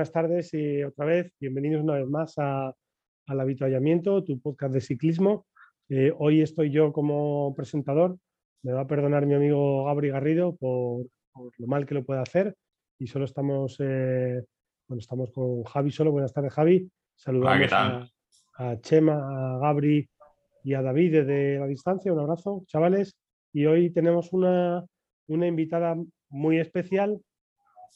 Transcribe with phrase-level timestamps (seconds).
[0.00, 2.74] Buenas tardes y otra vez, bienvenidos una vez más al
[3.26, 5.46] Habituallamiento, tu podcast de ciclismo.
[5.90, 8.16] Eh, hoy estoy yo como presentador,
[8.62, 12.56] me va a perdonar mi amigo Gabri Garrido por, lo mal que lo puede hacer
[12.98, 14.42] y solo estamos, eh,
[14.88, 16.12] bueno, estamos con Javi solo.
[16.12, 20.08] Buenas tardes Javi, saludamos a, Chema, a Gabri
[20.64, 23.18] y a David desde la distancia, un abrazo chavales
[23.52, 24.82] y hoy tenemos una,
[25.28, 25.94] invitada
[26.30, 27.20] muy especial.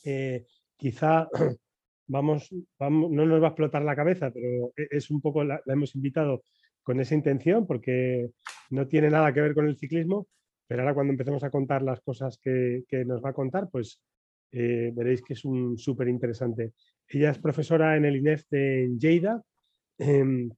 [0.04, 0.44] Eh,
[0.76, 1.28] quizá
[2.06, 5.94] vamos, no nos va a explotar la cabeza, pero e, es un poco, la, hemos
[5.94, 6.42] invitado
[6.82, 8.30] con esa intención porque
[8.70, 10.28] no tiene nada que ver con el ciclismo,
[10.66, 14.00] pero ahora cuando empecemos a contar las cosas que, nos va a contar, pues
[14.52, 16.72] eh, veréis que es un súper interesante.
[17.08, 19.42] Ella es profesora en el INEF de Lleida,
[19.98, 20.50] em,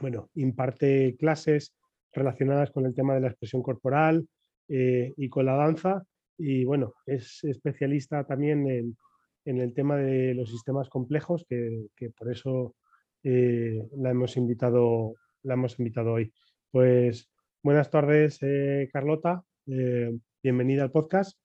[0.00, 1.74] bueno, imparte clases
[2.12, 4.26] relacionadas con el tema de la expresión corporal
[4.68, 6.04] eh, y con la danza
[6.38, 8.96] y bueno, es especialista también en,
[9.44, 12.76] en el tema de los sistemas complejos, que, por eso
[13.22, 16.32] eh, la, hemos invitado, la hemos invitado hoy.
[16.70, 17.30] Pues
[17.62, 19.44] buenas tardes, eh, Carlota.
[19.66, 21.38] Eh, bienvenida al podcast.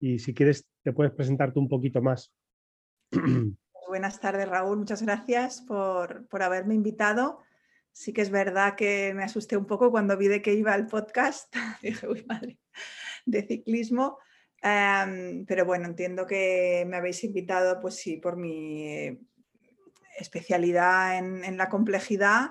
[0.00, 2.32] Y si quieres, te puedes presentarte un poquito más.
[3.88, 4.78] Buenas tardes, Raúl.
[4.78, 7.38] Muchas gracias por, por haberme invitado.
[7.92, 10.86] Sí que es verdad que me asusté un poco cuando vi de que iba el
[10.86, 11.54] podcast.
[11.82, 12.58] Dije, uy, madre,
[13.24, 14.18] de ciclismo
[14.62, 19.18] pero bueno, entiendo que me habéis invitado, pues sí, por mi
[20.18, 22.50] especialidad en, la complejidad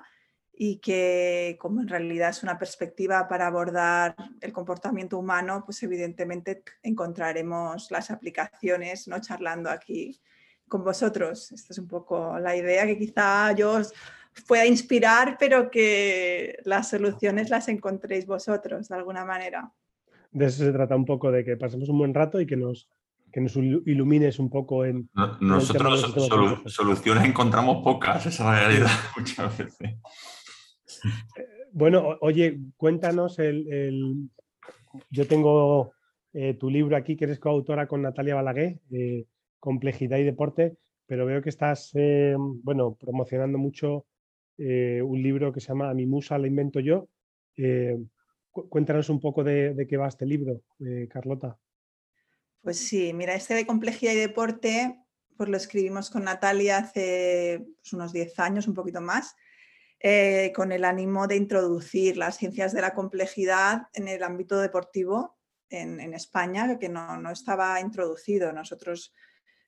[0.53, 6.63] y que como en realidad es una perspectiva para abordar el comportamiento humano, pues evidentemente
[6.83, 9.19] encontraremos las aplicaciones, ¿no?
[9.19, 10.21] Charlando aquí
[10.67, 11.51] con vosotros.
[11.51, 13.93] Esta es un poco la idea que quizá yo os
[14.47, 19.73] pueda inspirar, pero que las soluciones las encontréis vosotros de alguna manera
[20.35, 22.89] de eso se trata un poco, de que pasemos un buen rato y que nos,
[23.31, 25.09] que nos ilumines un poco en...
[25.39, 26.13] nosotros
[26.65, 29.79] soluciones encontramos pocas, esa es la realidad muchas veces.
[31.37, 34.29] Eh, bueno, oye, cuéntanos el...
[35.09, 35.93] Yo tengo
[36.33, 38.79] eh, tu libro aquí, que eres coautora con Natalia Balaguer,
[39.59, 40.75] Complejidad y Deporte,
[41.05, 44.05] pero veo que estás, eh, bueno, promocionando mucho
[44.57, 47.07] un libro que se llama Mi musa la invento yo.
[48.69, 51.59] Cuéntanos un poco de, qué va este libro, eh, Carlota.
[52.61, 54.97] Pues sí, mira, este de complejidad y deporte,
[55.35, 59.35] pues lo escribimos con Natalia hace pues, unos 10 años, un poquito más,
[59.99, 65.37] eh, con el ánimo de introducir las ciencias de la complejidad en el ámbito deportivo
[65.69, 68.53] en, España, que no, no, estaba introducido.
[68.53, 69.13] Nosotros,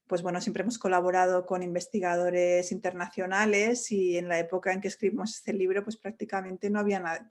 [0.08, 5.36] pues bueno, siempre hemos colaborado con investigadores internacionales y en la época en que escribimos
[5.36, 7.30] este libro, pues prácticamente no había nada,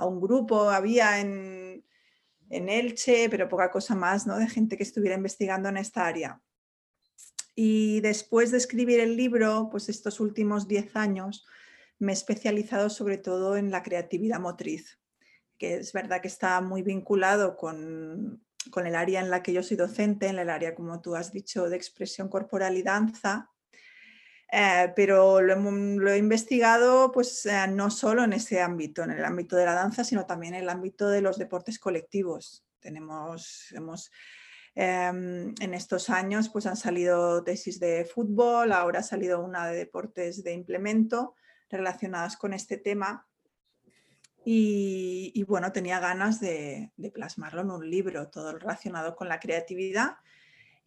[0.00, 1.84] a un grupo, había en,
[2.48, 4.36] Elche, pero poca cosa más, ¿no?
[4.36, 6.40] De gente que estuviera investigando en esta área.
[7.54, 11.46] Y después de escribir el libro, pues estos últimos 10 años,
[11.98, 14.98] me he especializado sobre todo en la creatividad motriz,
[15.58, 19.62] que es verdad que está muy vinculado con, con el área en la que yo
[19.62, 23.50] soy docente, en el área, como tú has dicho, de expresión corporal y danza,
[24.52, 29.56] eh, pero lo, he investigado pues, eh, no solo en ese ámbito, en el ámbito
[29.56, 32.64] de la danza, sino también en el ámbito de los deportes colectivos.
[32.80, 34.10] Tenemos, hemos,
[34.74, 39.76] em, en estos años pues, han salido tesis de fútbol, ahora ha salido una de
[39.76, 41.36] deportes de implemento
[41.68, 43.26] relacionadas con este tema.
[44.44, 50.16] Y, bueno, tenía ganas de, de plasmarlo en un libro, todo relacionado con la creatividad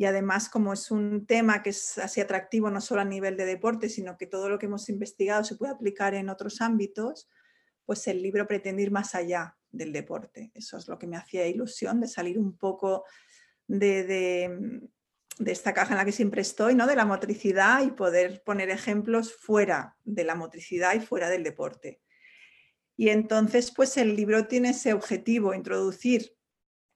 [0.03, 3.45] y además como es un tema que es así atractivo no solo a nivel de
[3.45, 7.29] deporte, sino que todo lo que hemos investigado se puede aplicar en otros ámbitos,
[7.85, 10.51] pues el libro pretende ir más allá del deporte.
[10.55, 13.05] Eso es lo que me hacía ilusión de salir un poco
[13.65, 14.03] de,
[15.39, 16.85] de, esta caja en la que siempre estoy, ¿no?
[16.85, 22.01] de la motricidad y poder poner ejemplos fuera de la motricidad y fuera del deporte.
[22.97, 26.35] Y entonces, pues el libro tiene ese objetivo, introducir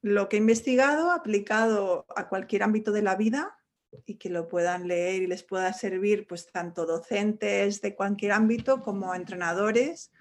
[0.08, 3.58] lo que he investigado aplicado a cualquier ámbito de la vida
[4.06, 8.82] y que lo puedan leer y les pueda servir pues tanto docentes de cualquier ámbito
[8.82, 10.12] como entrenadores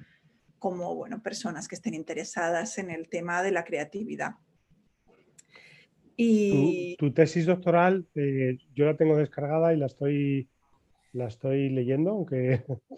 [0.58, 4.32] como bueno, personas que estén interesadas en el tema de la creatividad.
[6.16, 6.96] Y...
[6.96, 10.48] Tu, tesis doctoral, eh, yo la tengo descargada y la estoy
[11.16, 12.62] la estoy leyendo, aunque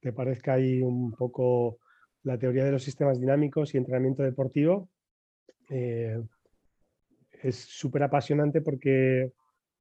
[0.00, 1.78] te parezca ahí un poco
[2.22, 4.88] la teoría de los sistemas dinámicos y entrenamiento deportivo.
[5.72, 6.22] Eh,
[7.42, 9.32] es súper apasionante porque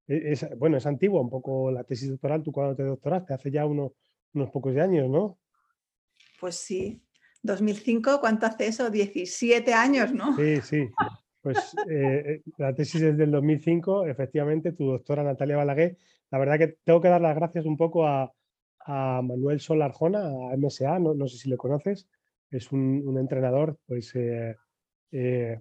[0.07, 2.41] e, es, bueno, es antigua un poco la tesis doctoral.
[2.43, 3.91] Tú cuando te doctoraste, hace ya unos
[4.51, 5.38] pocos de años, ¿no?
[6.39, 7.01] Pues sí.
[7.43, 8.89] 2005, ¿cuánto hace eso?
[8.89, 10.35] 17 años, ¿no?
[10.38, 10.89] Sí, sí.
[11.41, 15.97] Pues eh, la tesis es del 2005, efectivamente, tu doctora Natalia Balaguer.
[16.29, 18.31] La verdad que tengo que dar las gracias un poco a,
[18.88, 22.07] Manuel Sol Arjona, a MSA, no, sé si le conoces,
[22.49, 24.55] es un, entrenador, pues eh,
[25.11, 25.59] eh,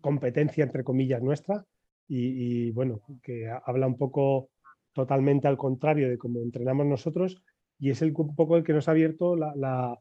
[0.00, 1.64] competencia entre comillas nuestra
[2.06, 4.50] y, bueno, que habla un poco
[4.92, 7.42] totalmente al contrario de cómo entrenamos nosotros
[7.78, 9.98] y es el, un poco el que nos ha abierto la,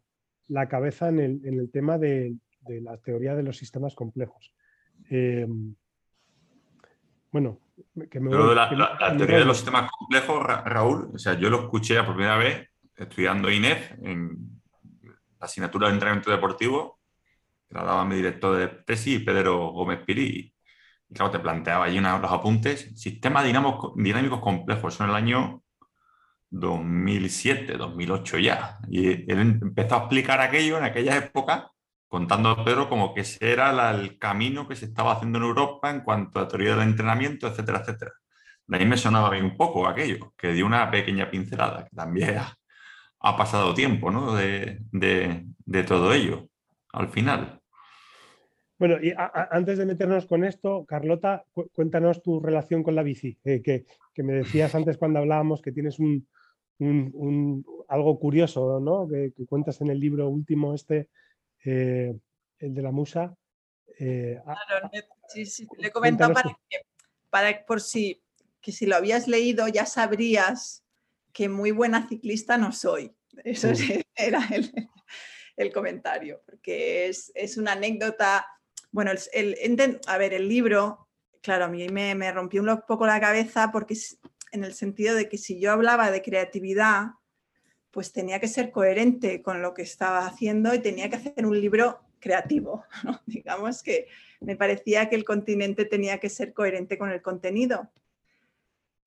[0.69, 2.35] cabeza en el, tema de,
[2.68, 4.53] la teoría de los sistemas complejos.
[5.09, 5.75] Em,
[7.31, 7.59] bueno,
[8.12, 8.69] que me la,
[9.18, 13.50] teoría de los sistemas complejos, Raúl, o sea, yo lo escuché por primera vez estudiando
[13.50, 14.62] INEF en
[15.39, 17.02] la asignatura de entrenamiento deportivo, que
[17.73, 20.53] la daba mi director de tesis, Pedro Gómez Piri.
[21.09, 25.63] Y claro, te planteaba allí los apuntes, sistemas dinámicos, dinámicos complejos, son el año
[26.49, 28.79] 2007, 2008 ya.
[28.89, 31.73] Y él empezó a explicar aquello en aquella época
[32.13, 35.89] contando a Pedro como que ese era el camino que se estaba haciendo en Europa
[35.89, 38.11] en cuanto a teoría del entrenamiento, etcétera, etcétera.
[38.67, 42.37] De ahí me sonaba bien un poco aquello, que dio una pequeña pincelada, que también
[42.37, 44.35] ha, pasado tiempo ¿no?
[44.35, 44.83] de,
[45.87, 46.49] todo ello,
[46.91, 47.62] al final.
[48.83, 53.62] Bueno, y antes de meternos con esto, Carlota, cuéntanos tu relación con la bici, eh,
[53.62, 53.85] que,
[54.21, 56.27] me decías antes cuando hablábamos que tienes un,
[57.88, 59.07] algo curioso, ¿no?
[59.07, 61.07] Que, que, cuentas en el libro último este
[61.63, 62.13] eh,
[62.59, 63.33] el de la musa.
[64.00, 64.89] Eh, claro,
[65.30, 66.80] sí, sí, le he comentado para, que,
[67.30, 68.21] para por si,
[68.59, 70.83] que si lo habías leído ya sabrías
[71.31, 73.15] que muy buena ciclista no soy.
[73.45, 73.69] Eso
[74.18, 74.45] era
[75.56, 78.45] el, comentario, porque es, una anécdota.
[78.94, 81.10] Bueno, el, a ver, el libro,
[81.42, 83.98] claro, a mí me, me rompió un poco la cabeza porque
[84.54, 87.07] en el sentido de que si yo hablaba de creatividad,
[87.92, 91.60] pues tenía que ser coherente con lo que estaba haciendo y tenía que hacer un
[91.60, 92.86] libro creativo.
[93.25, 94.07] Digamos que
[94.40, 97.92] me parecía que el continente tenía que ser coherente con el contenido.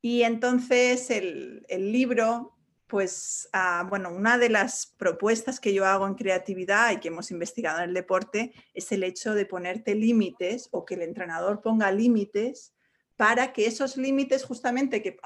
[0.03, 2.56] Y entonces el, libro,
[2.87, 7.31] pues, ah, bueno, una de las propuestas que yo hago en creatividad y que hemos
[7.31, 11.91] investigado en el deporte es el hecho de ponerte límites o que el entrenador ponga
[11.91, 12.73] límites
[13.17, 15.17] para que esos límites justamente que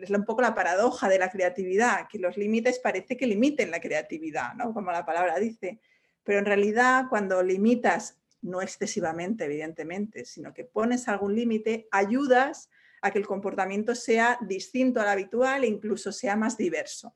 [0.00, 3.80] es un poco la paradoja de la creatividad, que los límites parece que limiten la
[3.80, 4.72] creatividad, ¿no?
[4.72, 5.80] como la palabra dice.
[6.22, 12.70] Pero en realidad cuando limitas, no excesivamente, evidentemente, sino que pones algún límite, ayudas
[13.02, 17.14] a que el comportamiento sea distinto al habitual e incluso sea más diverso.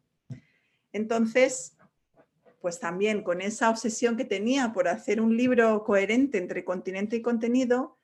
[0.93, 1.77] Entonces,
[2.61, 7.23] pues también con esa obsesión que tenía por hacer un libro coherente entre continente y
[7.23, 7.99] contenido,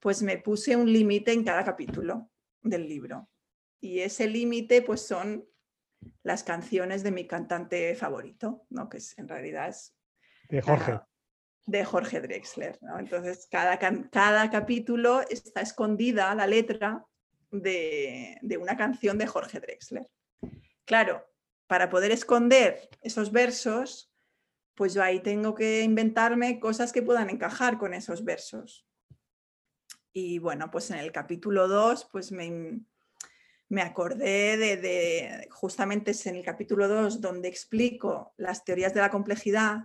[0.00, 2.28] pues me puse un límite en cada capítulo
[2.62, 3.28] del libro
[3.84, 5.46] y ese límite pues son
[6.22, 8.88] las canciones de mi cantante favorito, ¿no?
[8.88, 9.94] que es, en realidad es...
[10.48, 11.00] De Jorge.
[11.66, 12.78] De Jorge Drexler.
[12.98, 17.04] Entonces, cada, cada capítulo está escondida la letra
[17.50, 20.06] de, de una canción de Jorge Drexler.
[20.84, 21.24] Claro,
[21.66, 24.12] para poder esconder esos versos,
[24.74, 28.86] pues yo ahí tengo que inventarme cosas que puedan encajar con esos versos.
[30.12, 32.80] Y bueno, pues en el capítulo 2, pues me,
[33.68, 39.10] me acordé de, justamente es en el capítulo 2 donde explico las teorías de la
[39.10, 39.84] complejidad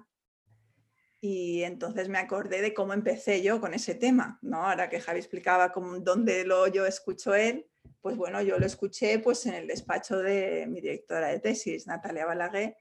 [1.21, 4.65] y entonces me acordé de cómo empecé yo con ese tema, ¿no?
[4.65, 7.67] Ahora que Javi explicaba cómo, dónde lo yo escucho él,
[8.01, 12.25] pues bueno, yo lo escuché pues en el despacho de mi directora de tesis, Natalia
[12.25, 12.77] Balaguer,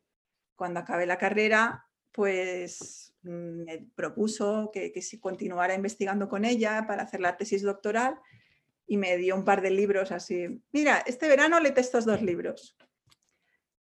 [0.54, 6.84] cuando acabé la carrera, pues mm, me propuso que, que si continuara investigando con ella
[6.86, 8.18] para hacer la tesis doctoral
[8.86, 10.62] y me dio un par de libros así.
[10.72, 12.76] Mira, este verano le estos dos libros.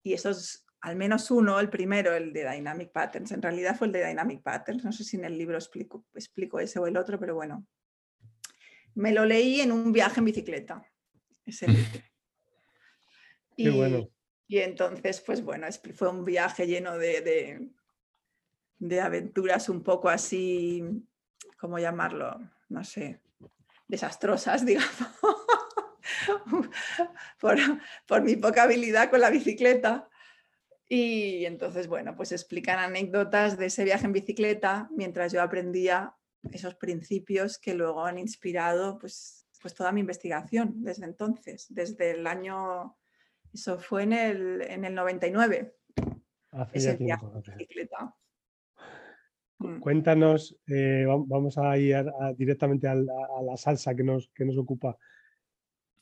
[0.02, 3.94] Y esos, al menos uno, el primero, el de Dynamic Patterns, en realidad fue el
[3.94, 7.20] de Dynamic Patterns, no sé si en el libro explico, explico ese o el otro,
[7.20, 7.66] pero bueno.
[8.94, 10.88] Me lo leí en un viaje en bicicleta.
[11.44, 11.66] Ese
[13.58, 14.08] y, bueno.
[14.48, 15.66] Y entonces, pues bueno,
[15.96, 17.70] fue un viaje lleno de, de,
[18.78, 20.84] de aventuras un poco así,
[21.58, 22.40] ¿cómo llamarlo?
[22.70, 23.22] No sé,
[23.88, 24.94] desastrosas, digamos,
[27.40, 30.08] por, mi poca habilidad con la bicicleta.
[30.88, 36.16] Y entonces, bueno, pues explican anécdotas de ese viaje en bicicleta mientras yo aprendía
[36.52, 42.28] esos principios que luego han inspirado pues, pues toda mi investigación desde entonces, desde el
[42.28, 42.96] año
[43.52, 45.76] Eso fue en el, en el 99.
[46.52, 48.16] Hace ese ya tiempo, en bicicleta.
[49.60, 49.80] Mm.
[49.80, 54.46] Cuéntanos, eh, va- vamos a ir a- directamente a, a la salsa que nos, que
[54.46, 54.98] nos ocupa.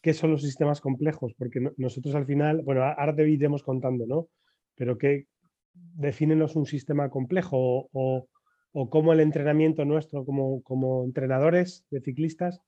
[0.02, 1.34] ¿Qué son los sistemas complejos?
[1.38, 4.28] Porque no- nosotros al final, bueno, ahora te iremos contando, ¿no?
[4.76, 5.28] Pero ¿qué
[5.74, 8.28] defínenos un sistema complejo o, o-
[8.76, 12.60] o cómo el entrenamiento nuestro como, como entrenadores de ciclistas,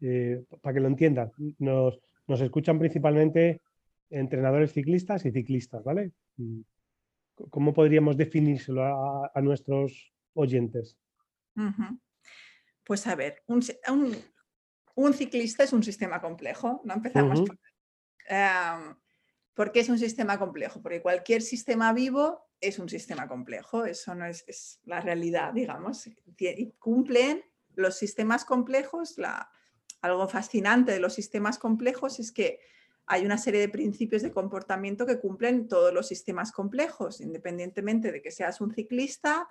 [0.00, 3.60] eh, para que lo entiendan, nos, nos escuchan principalmente
[4.10, 6.12] entrenadores ciclistas y ciclistas, ¿vale?
[6.36, 6.60] Mm,
[7.50, 10.96] ¿Cómo podríamos definírselo a- a nuestros oyentes?
[12.84, 14.16] Pues a ver, un, un-
[14.94, 17.58] un ciclista es un sistema complejo, no empezamos por
[18.28, 18.94] Em,
[19.60, 20.80] ¿Por qué es un sistema complejo?
[20.80, 26.08] Porque cualquier sistema vivo es un sistema complejo, eso no es, la realidad, digamos.
[26.78, 29.16] Cumplen los sistemas complejos,
[30.00, 32.60] algo fascinante de los sistemas complejos es que
[33.04, 38.22] hay una serie de principios de comportamiento que cumplen todos los sistemas complejos, independientemente de
[38.22, 39.46] que seas un ciclista,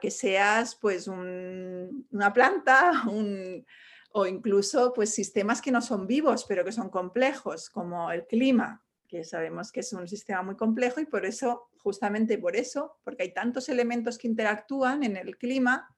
[0.00, 2.92] que seas pues un- una planta,
[4.12, 8.85] o incluso pues sistemas que no son vivos, pero que son complejos, como el clima,
[9.06, 13.24] que sabemos que es un sistema muy complejo y por eso, justamente por eso, porque
[13.24, 15.94] hay tantos elementos que interactúan en el clima,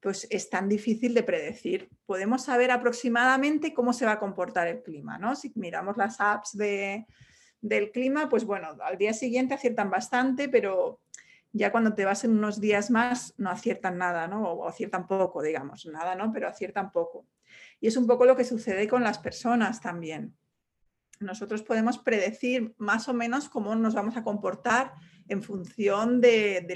[0.00, 1.88] pues es tan difícil de predecir.
[2.06, 5.34] Podemos saber aproximadamente cómo se va a comportar el clima, ¿no?
[5.34, 7.06] Si miramos las apps de,
[7.60, 11.00] del clima, pues bueno, al día siguiente aciertan bastante, pero
[11.52, 14.42] ya cuando te vas en unos días más no aciertan nada, ¿no?
[14.44, 16.32] O aciertan poco, digamos, nada, ¿no?
[16.32, 17.26] Pero aciertan poco.
[17.80, 20.36] Y es un poco lo que sucede con las personas también.
[21.18, 24.92] Nosotros podemos predecir más o menos cómo nos vamos a comportar
[25.28, 26.66] en función de,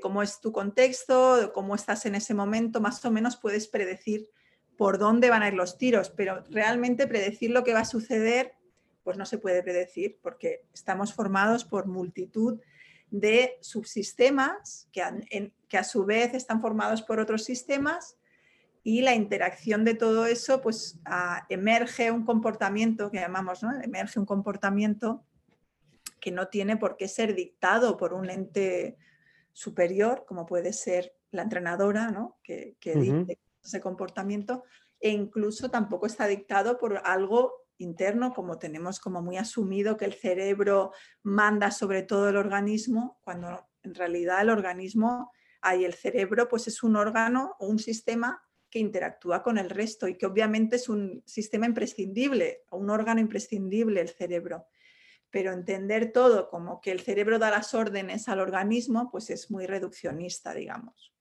[0.00, 4.28] cómo es tu contexto, de cómo estás en ese momento, más o menos puedes predecir
[4.76, 8.54] por dónde van a ir los tiros, pero realmente predecir lo que va a suceder,
[9.02, 12.60] pues no se puede predecir porque estamos formados por multitud
[13.10, 18.17] de subsistemas que a su vez están formados por otros sistemas
[18.82, 23.70] y la interacción de todo eso, pues ah, emerge un comportamiento que llamamos, ¿no?
[23.82, 25.24] Emerge un comportamiento
[26.20, 28.96] que no tiene por qué ser dictado por un ente
[29.52, 32.38] superior, como puede ser la entrenadora, ¿no?
[32.42, 34.64] Que, que dicte ese comportamiento,
[35.00, 40.14] e incluso tampoco está dictado por algo interno, como tenemos como muy asumido que el
[40.14, 40.92] cerebro
[41.22, 45.30] manda sobre todo el organismo, cuando en realidad el organismo,
[45.60, 50.08] ahí el cerebro, pues es un órgano o un sistema que interactúa con el resto
[50.08, 54.66] y que obviamente es un sistema imprescindible, un órgano imprescindible el cerebro.
[55.30, 59.66] Pero entender todo como que el cerebro da las órdenes al organismo, pues es muy
[59.66, 61.12] reduccionista, digamos.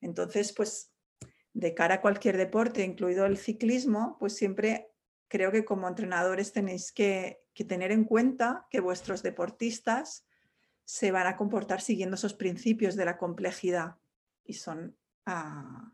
[0.00, 0.92] Entonces, pues
[1.52, 4.90] de cara a cualquier deporte, incluido el ciclismo, pues siempre
[5.28, 10.26] creo que como entrenadores tenéis que, que tener en cuenta que vuestros deportistas
[10.84, 13.96] se van a comportar siguiendo esos principios de la complejidad
[14.44, 15.92] y son ah,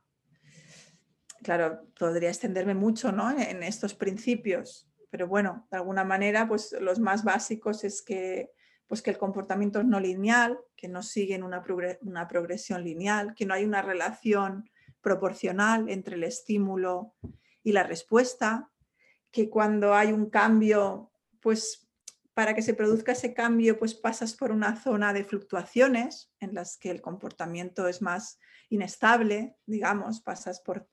[1.43, 3.31] claro, podría extenderme mucho ¿no?
[3.31, 8.51] en, estos principios, pero bueno, de alguna manera, pues los más básicos es que,
[8.87, 11.63] pues que el comportamiento es no lineal, que no siguen una,
[12.03, 14.69] una progresión lineal, que no hay una relación
[15.01, 17.15] proporcional entre el estímulo
[17.63, 18.71] y la respuesta,
[19.31, 21.89] que cuando hay un cambio, pues
[22.35, 26.77] para que se produzca ese cambio, pues pasas por una zona de fluctuaciones en las
[26.77, 30.89] que el comportamiento es más inestable, digamos, pasas por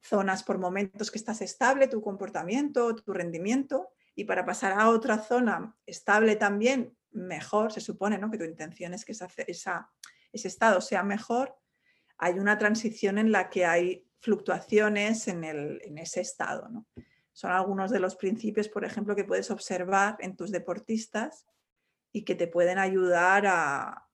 [0.00, 5.18] zonas, por momentos que estás estable, tu comportamiento, tu rendimiento, y para pasar a otra
[5.18, 8.30] zona estable también, mejor, se supone ¿no?
[8.30, 11.56] que tu intención es que ese estado sea mejor,
[12.16, 16.68] hay una transición en la que hay fluctuaciones en, el, en ese estado.
[16.68, 16.86] ¿no?
[17.32, 21.46] Son algunos de los principios, por ejemplo, que puedes observar en tus deportistas
[22.12, 24.07] y que te pueden ayudar a,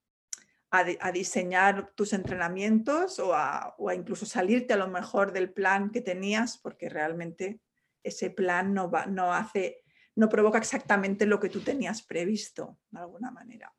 [0.80, 5.52] a, a diseñar tus entrenamientos o a, o a, incluso salirte a lo mejor del
[5.52, 7.60] plan que tenías, porque realmente
[8.02, 9.82] ese plan no, va, no hace,
[10.16, 13.72] no provoca exactamente lo que tú tenías previsto, de alguna manera.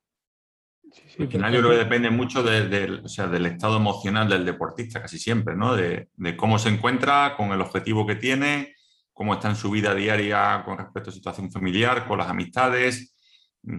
[0.92, 3.78] Sí, sí, Al final yo creo que depende mucho de, de, o sea, del estado
[3.78, 5.76] emocional del deportista, casi siempre, ¿no?
[5.76, 8.76] De, de, cómo se encuentra con el objetivo que tiene,
[9.12, 13.15] cómo está en su vida diaria con respecto a su situación familiar, con las amistades,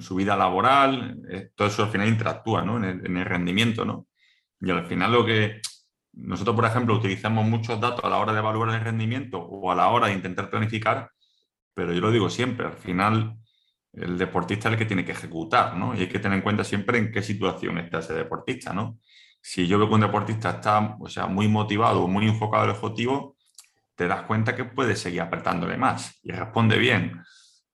[0.00, 2.76] su vida laboral, eh, todo eso al final interactúa ¿no?
[2.78, 3.84] en, el, en, el, rendimiento.
[3.84, 4.06] ¿no?
[4.60, 5.60] Y al final lo que
[6.12, 9.74] nosotros, por ejemplo, utilizamos muchos datos a la hora de evaluar el rendimiento o a
[9.74, 11.10] la hora de intentar planificar,
[11.74, 13.36] pero yo lo digo siempre, al final
[13.92, 15.94] el deportista es el que tiene que ejecutar, ¿no?
[15.94, 18.98] Y hay que tener en cuenta siempre en qué situación está ese deportista, ¿no?
[19.40, 23.36] Si yo veo que un deportista está, o sea, muy motivado muy enfocado al objetivo,
[23.94, 27.22] te das cuenta que puedes seguir apretándole más y responde bien.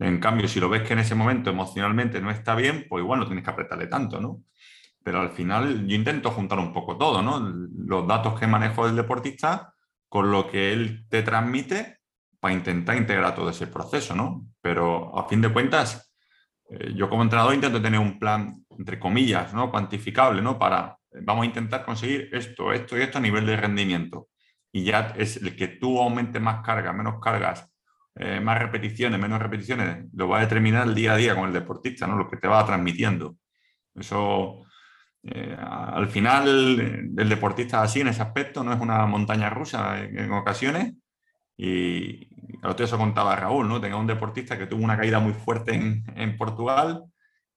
[0.03, 3.21] En cambio, si lo ves que en ese momento emocionalmente no está bien, pues igual
[3.21, 4.43] no tienes que apretarle tanto, ¿no?
[5.03, 7.39] Pero al final yo intento juntar un poco todo, ¿no?
[7.77, 9.75] Los datos que manejo del deportista
[10.09, 11.99] con lo que él te transmite
[12.41, 14.47] para intentar integrar todo ese proceso, ¿no?
[14.61, 16.13] Pero a fin de cuentas,
[16.69, 19.71] eh, yo como entrenador intento tener un plan, entre comillas, ¿no?
[19.71, 20.59] Cuantificable, ¿no?
[20.59, 24.29] Para, vamos a intentar conseguir esto, esto y esto a nivel de rendimiento.
[24.73, 27.72] Y ya es el que tú aumentes más cargas, menos cargas,
[28.15, 31.53] eh, más repeticiones, menos repeticiones, lo va a determinar el día a día con el
[31.53, 32.17] deportista, ¿no?
[32.17, 33.37] Lo que te va transmitiendo.
[33.95, 34.65] Eso,
[35.23, 36.81] eh, al final,
[37.17, 40.95] el deportista así en ese aspecto no es una montaña rusa en ocasiones,
[41.57, 42.29] y
[42.63, 43.81] el otro día eso contaba Raúl, ¿no?
[43.81, 47.05] Tenía un deportista que tuvo una caída muy fuerte en, Portugal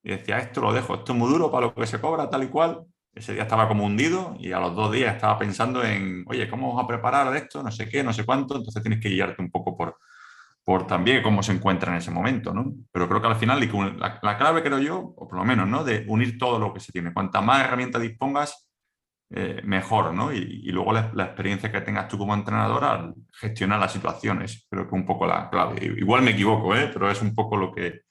[0.04, 2.44] y decía, esto lo dejo, esto es muy duro para lo que se cobra, tal
[2.44, 2.86] y cual.
[3.14, 6.68] Ese día estaba como hundido y a los dos días estaba pensando en, oye, ¿cómo
[6.68, 7.64] vamos a preparar esto?
[7.64, 8.58] No sé qué, no sé cuánto.
[8.58, 9.98] Entonces tienes que guiarte un poco por,
[10.66, 12.74] por también cómo se encuentra en ese momento, ¿no?
[12.92, 13.60] Pero creo que al final
[14.00, 15.84] la, la clave, creo yo, o por lo menos, ¿no?
[15.84, 17.14] De unir todo lo que se tiene.
[17.14, 18.68] Cuanta más herramientas dispongas,
[19.30, 20.32] eh, mejor, ¿no?
[20.34, 24.90] Y, luego la, experiencia que tengas tú como entrenador al gestionar las situaciones, creo que
[24.90, 25.86] es un poco la clave.
[25.86, 26.90] Igual me equivoco, ¿eh?
[26.92, 28.02] pero es un poco lo que,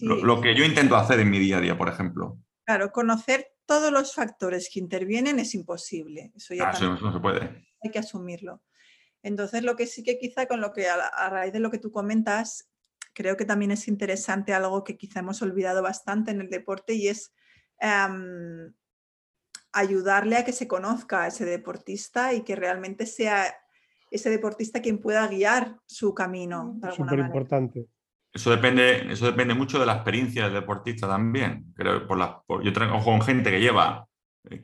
[0.00, 2.38] lo, que yo intento hacer en mi día a día, por ejemplo.
[2.64, 6.32] Claro, conocer todos los factores que intervienen es imposible.
[6.34, 7.66] Eso ya ah, no se puede.
[7.82, 8.62] Hay que asumirlo.
[9.22, 11.90] Entonces, lo que sí que quizá con lo que a, raíz de lo que tú
[11.90, 12.70] comentas,
[13.14, 17.08] creo que también es interesante algo que quizá hemos olvidado bastante en el deporte y
[17.08, 17.34] es
[17.80, 18.72] em,
[19.72, 23.54] ayudarle a que se conozca a ese deportista y que realmente sea
[24.10, 26.78] ese deportista quien pueda guiar su camino.
[26.94, 27.86] Súper importante.
[28.32, 31.72] Eso depende, eso depende mucho de la experiencia del deportista también.
[31.74, 34.06] Creo, por la, yo trabajo con gente que lleva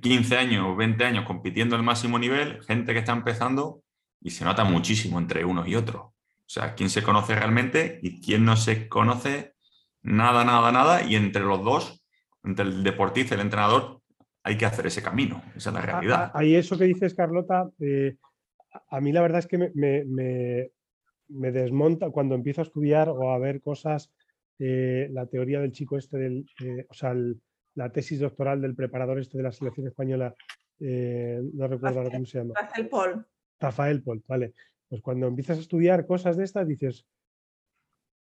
[0.00, 3.83] 15 años, o 20 años compitiendo al máximo nivel, gente que está empezando
[4.24, 6.00] y se nota muchísimo entre uno y otro.
[6.00, 9.54] O sea, quién se conoce realmente y quién no se conoce
[10.02, 11.02] nada, nada, nada.
[11.02, 12.02] Y entre los dos,
[12.42, 14.00] entre el deportista y el entrenador,
[14.42, 16.30] hay que hacer ese camino, esa es la realidad.
[16.34, 18.16] Ahí eso que dices, Carlota, eh,
[18.88, 20.70] a mí la verdad es que me,
[21.52, 24.10] desmonta cuando empiezo a estudiar o a ver cosas,
[24.58, 27.14] eh, la teoría del chico este, del, eh, o sea,
[27.74, 30.34] la tesis doctoral del preparador este de la selección española,
[30.78, 32.54] no recuerdo ahora cómo se llama.
[32.54, 33.26] Rafael Paul.
[33.60, 34.54] Rafael Paul, vale.
[34.88, 37.06] Pues cuando empiezas a estudiar cosas de estas, dices,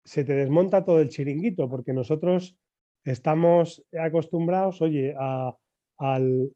[0.03, 2.55] se te desmonta todo el chiringuito, porque nosotros
[3.03, 5.55] estamos acostumbrados, oye, a
[5.97, 6.51] al,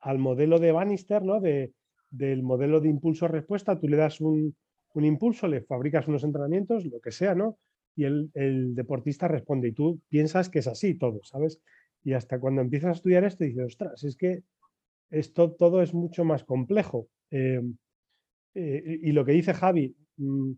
[0.00, 1.40] al, modelo de Bannister, ¿no?
[1.40, 1.72] De,
[2.10, 4.54] del modelo de impulso-respuesta, tú le das un,
[4.94, 7.58] impulso, le fabricas unos entrenamientos, lo que sea, ¿no?
[7.96, 11.60] Y el, deportista responde y tú piensas que es así todo, ¿sabes?
[12.02, 14.42] Y hasta cuando empiezas a estudiar esto dices, ostras, es que
[15.14, 17.08] esto todo es mucho más complejo.
[17.30, 17.62] Eh,
[18.54, 20.52] eh, y lo que dice Javi, mm,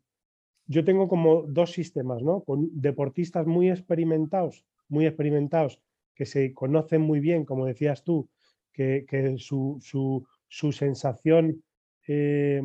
[0.67, 2.43] yo tengo como dos sistemas, ¿no?
[2.43, 5.81] Con deportistas muy experimentados, muy experimentados,
[6.15, 8.29] que se conocen muy bien, como decías tú,
[8.73, 9.07] que,
[9.39, 10.27] su,
[10.73, 11.63] sensación,
[12.07, 12.61] eh,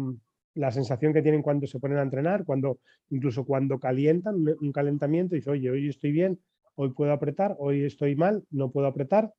[0.55, 5.35] la sensación que tienen cuando se ponen a entrenar, cuando incluso cuando calientan, un calentamiento,
[5.35, 6.39] dice, oye, hoy estoy bien,
[6.75, 9.33] hoy puedo apretar, hoy estoy mal, no puedo apretar.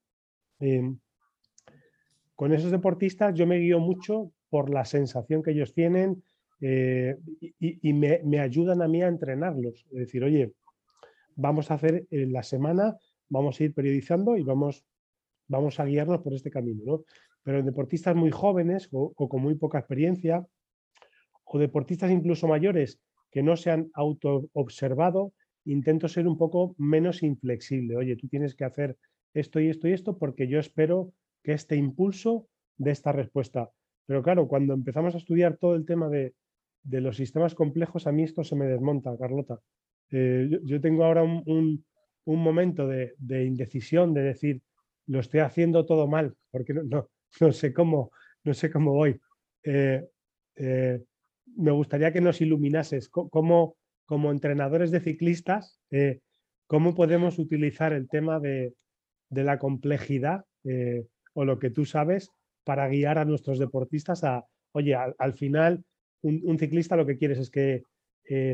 [0.61, 0.99] Em,
[2.35, 6.23] con esos deportistas yo me guío mucho por la sensación que ellos tienen
[6.61, 7.17] eh,
[7.59, 9.87] y, me, ayudan a mí a entrenarlos.
[9.91, 10.53] Es decir, oye,
[11.35, 12.97] vamos a hacer en la semana
[13.33, 14.85] vamos a ir periodizando y vamos,
[15.49, 16.83] vamos a guiarnos por este camino.
[16.85, 17.05] ¿no?
[17.43, 20.47] Pero en deportistas muy jóvenes o, con muy poca experiencia,
[21.45, 25.33] o deportistas incluso mayores que no se han auto-observado,
[25.65, 27.97] intento ser un poco menos inflexible.
[27.97, 28.99] Oye, tú tienes que hacer
[29.33, 33.71] esto y esto y esto porque yo espero que este impulso de esta respuesta.
[34.07, 36.35] Pero claro, cuando empezamos a estudiar todo el tema de,
[36.85, 39.61] los sistemas complejos, a mí esto se me desmonta, Carlota.
[40.11, 41.85] Eh, yo, tengo ahora un,
[42.25, 44.63] un momento de, indecisión, de decir,
[45.07, 47.09] lo estoy haciendo todo mal, porque no,
[47.41, 48.11] no, sé, cómo,
[48.45, 49.21] no sé cómo voy.
[49.65, 50.05] Eh,
[50.57, 51.03] eh,
[51.57, 53.77] me gustaría que nos iluminases cómo,
[54.07, 55.81] como entrenadores de ciclistas,
[56.67, 58.75] cómo podemos utilizar el tema de,
[59.31, 60.45] la complejidad
[61.35, 62.31] o lo que tú sabes
[62.65, 65.85] para guiar a nuestros deportistas a, oye, al, final
[66.23, 67.83] un, ciclista lo que quieres es que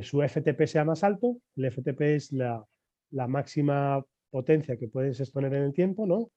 [0.03, 2.65] su FTP sea más alto, el FTP es la,
[3.11, 6.31] máxima potencia que puedes exponer en el tiempo, ¿no?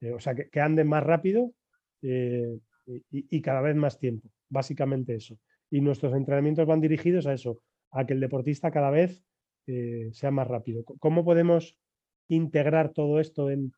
[0.00, 1.52] Eh, o sea, que, que, ande más rápido
[2.02, 2.58] eh,
[3.10, 5.38] y, cada vez más tiempo, básicamente eso.
[5.70, 9.22] Y nuestros entrenamientos van dirigidos a eso, a que el deportista cada vez
[9.66, 10.84] eh, sea más rápido.
[10.84, 11.76] ¿Cómo podemos
[12.28, 13.72] integrar todo esto en,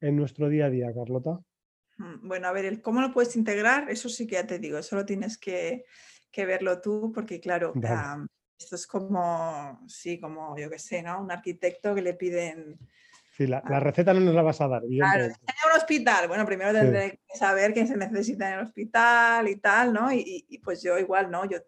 [0.00, 1.40] nuestro día a día, Carlota?
[1.96, 5.04] Bueno, a ver, cómo lo puedes integrar, eso sí que ya te digo, eso lo
[5.04, 5.84] tienes que,
[6.36, 7.72] verlo tú, porque claro,
[8.58, 11.20] esto es como, sí, como yo qué sé, ¿no?
[11.20, 12.78] Un arquitecto que le piden...
[13.36, 14.82] Sí, la, receta no nos la vas a dar.
[14.88, 16.28] Claro, en un hospital.
[16.28, 20.12] Bueno, primero tendré que saber qué se necesita en el hospital y tal, ¿no?
[20.12, 21.44] Y, y, pues yo igual, ¿no?
[21.44, 21.58] Yo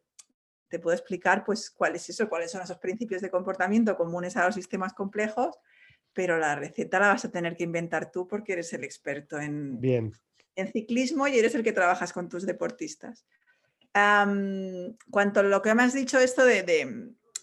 [0.69, 4.47] te puedo explicar pues cuál es eso, cuáles son esos principios de comportamiento comunes a
[4.47, 5.59] los sistemas complejos,
[6.17, 9.81] pero la receta la vas a tener que inventar tú porque eres el experto en,
[9.81, 10.13] Bien.
[10.57, 13.25] en ciclismo y eres el que trabajas con tus deportistas
[15.11, 16.63] cuanto a lo que me has dicho, esto de,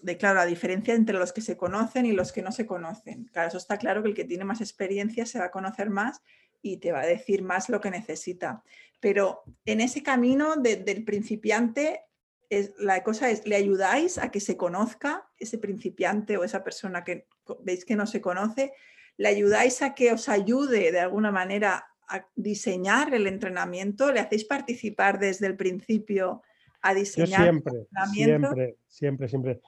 [0.01, 3.25] de, claro, la diferencia entre los que se conocen y los que no se conocen.
[3.25, 6.21] Claro, eso está claro que el que tiene más experiencia se va a conocer más
[6.61, 8.63] y te va a decir más lo que necesita.
[8.99, 12.01] Pero en ese camino del principiante,
[12.49, 17.03] es, la cosa es, ¿le ayudáis a que se conozca ese principiante o esa persona
[17.03, 17.27] que
[17.63, 18.73] veis que no se conoce?
[19.17, 24.11] ¿Le ayudáis a que os ayude de alguna manera a diseñar el entrenamiento?
[24.11, 26.41] ¿Le hacéis participar desde el principio
[26.81, 29.61] a diseñar Yo siempre, siempre, siempre, siempre.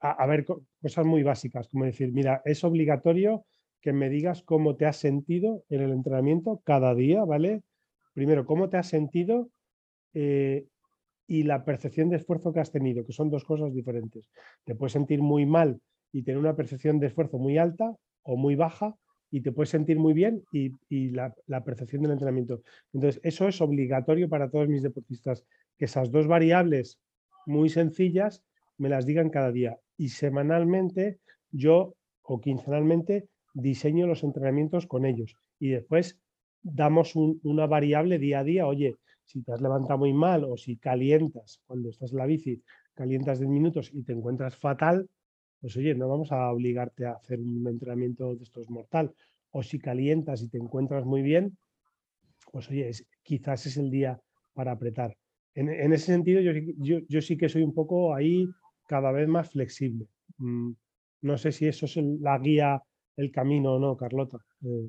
[0.00, 3.46] A, ver, cosas muy básicas, como decir, mira, es obligatorio
[3.80, 7.62] que me digas cómo te has sentido en el entrenamiento cada día, ¿vale?
[8.12, 9.48] Primero, cómo te has sentido
[10.12, 10.66] eh,
[11.26, 14.28] y la percepción de esfuerzo que has tenido, que son dos cosas diferentes.
[14.64, 15.80] Te puedes sentir muy mal
[16.12, 18.96] y tener una percepción de esfuerzo muy alta o muy baja,
[19.30, 20.72] y te puedes sentir muy bien y,
[21.10, 22.62] la, percepción del entrenamiento.
[22.92, 25.44] Entonces, eso es obligatorio para todos mis deportistas,
[25.78, 26.98] que esas dos variables
[27.46, 28.42] muy sencillas
[28.76, 29.78] me las digan cada día.
[29.96, 31.20] Y semanalmente
[31.52, 35.36] yo o quincenalmente diseño los entrenamientos con ellos.
[35.58, 36.18] Y después
[36.62, 40.76] damos una variable día a día, oye, si te has levantado muy mal o si
[40.76, 42.62] calientas cuando estás en la bici,
[42.94, 45.08] calientas 10 minutos y te encuentras fatal,
[45.60, 49.14] pues oye, no vamos a obligarte a hacer un entrenamiento de estos mortal.
[49.50, 51.58] O si calientas y te encuentras muy bien,
[52.52, 52.90] pues oye,
[53.22, 54.20] quizás es el día
[54.54, 55.16] para apretar.
[55.54, 58.48] En, ese sentido, yo, sí que soy un poco ahí
[58.86, 60.06] cada vez más flexible.
[60.38, 60.72] Mm,
[61.22, 62.82] no sé si eso es la guía,
[63.16, 64.38] el camino o no, Carlota.
[64.64, 64.88] Eh.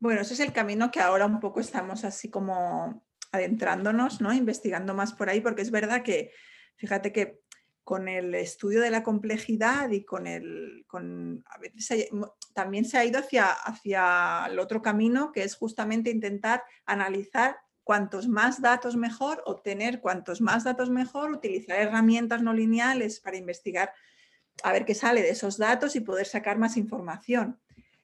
[0.00, 4.32] Bueno, ese es el camino que ahora un poco estamos así como adentrándonos, ¿no?
[4.32, 6.32] Investigando más por ahí, porque es verdad que,
[6.76, 7.40] fíjate que
[7.84, 12.08] con el estudio de la complejidad y con el, con, a veces
[12.54, 18.26] también se ha ido hacia, hacia el otro camino, que es justamente intentar analizar cuantos
[18.26, 23.92] más datos mejor, obtener cuantos más datos mejor, utilizar herramientas no lineales para investigar
[24.62, 27.60] a ver qué sale de esos datos y poder sacar más información.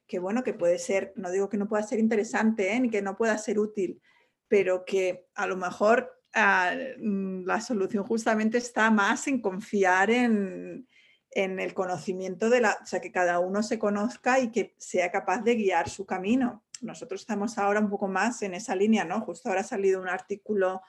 [0.07, 2.81] Que bueno, que puede ser, no digo que no pueda ser interesante ¿eh?
[2.81, 4.03] ni que no pueda ser útil,
[4.49, 10.87] pero que a lo mejor Ah, mm, la solución justamente está más en confiar en,
[11.33, 15.43] el conocimiento de la, o sea, que cada uno se conozca y que sea capaz
[15.43, 16.65] de guiar su camino.
[16.81, 19.21] Nosotros estamos ahora un poco más en esa línea, ¿no?
[19.21, 20.83] Justo ahora ha salido un artículo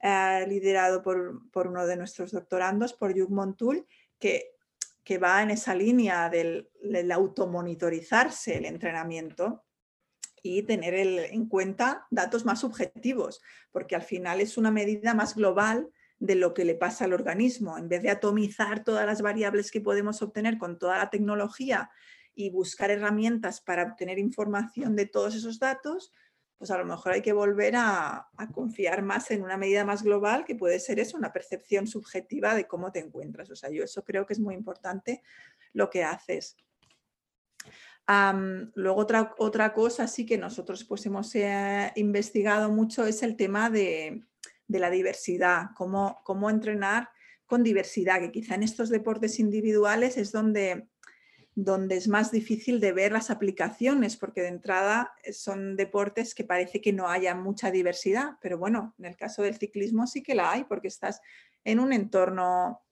[0.00, 3.86] eh, liderado por, por, uno de nuestros doctorandos, por Yug Montul,
[4.18, 4.56] que,
[5.04, 9.65] que va en esa línea del, del automonitorizarse el entrenamiento
[10.54, 15.90] y tener en cuenta datos más subjetivos, porque al final es una medida más global
[16.18, 17.76] de lo que le pasa al organismo.
[17.78, 21.90] En vez de atomizar todas las variables que podemos obtener con toda la tecnología
[22.34, 26.12] y buscar herramientas para obtener información de todos esos datos,
[26.58, 30.02] pues a lo mejor hay que volver a, a, confiar más en una medida más
[30.02, 33.50] global que puede ser eso, una percepción subjetiva de cómo te encuentras.
[33.50, 35.22] O sea, yo eso creo que es muy importante
[35.74, 36.56] lo que haces
[38.08, 43.68] luego otra, otra cosa sí que nosotros pues hemos eh, investigado mucho es el tema
[43.68, 44.22] de,
[44.68, 47.08] la diversidad, cómo, cómo, entrenar
[47.46, 50.88] con diversidad, que quizá en estos deportes individuales es donde,
[51.54, 56.80] donde es más difícil de ver las aplicaciones, porque de entrada son deportes que parece
[56.80, 60.52] que no haya mucha diversidad, pero bueno, en el caso del ciclismo sí que la
[60.52, 61.20] hay, porque estás
[61.64, 62.82] en un entorno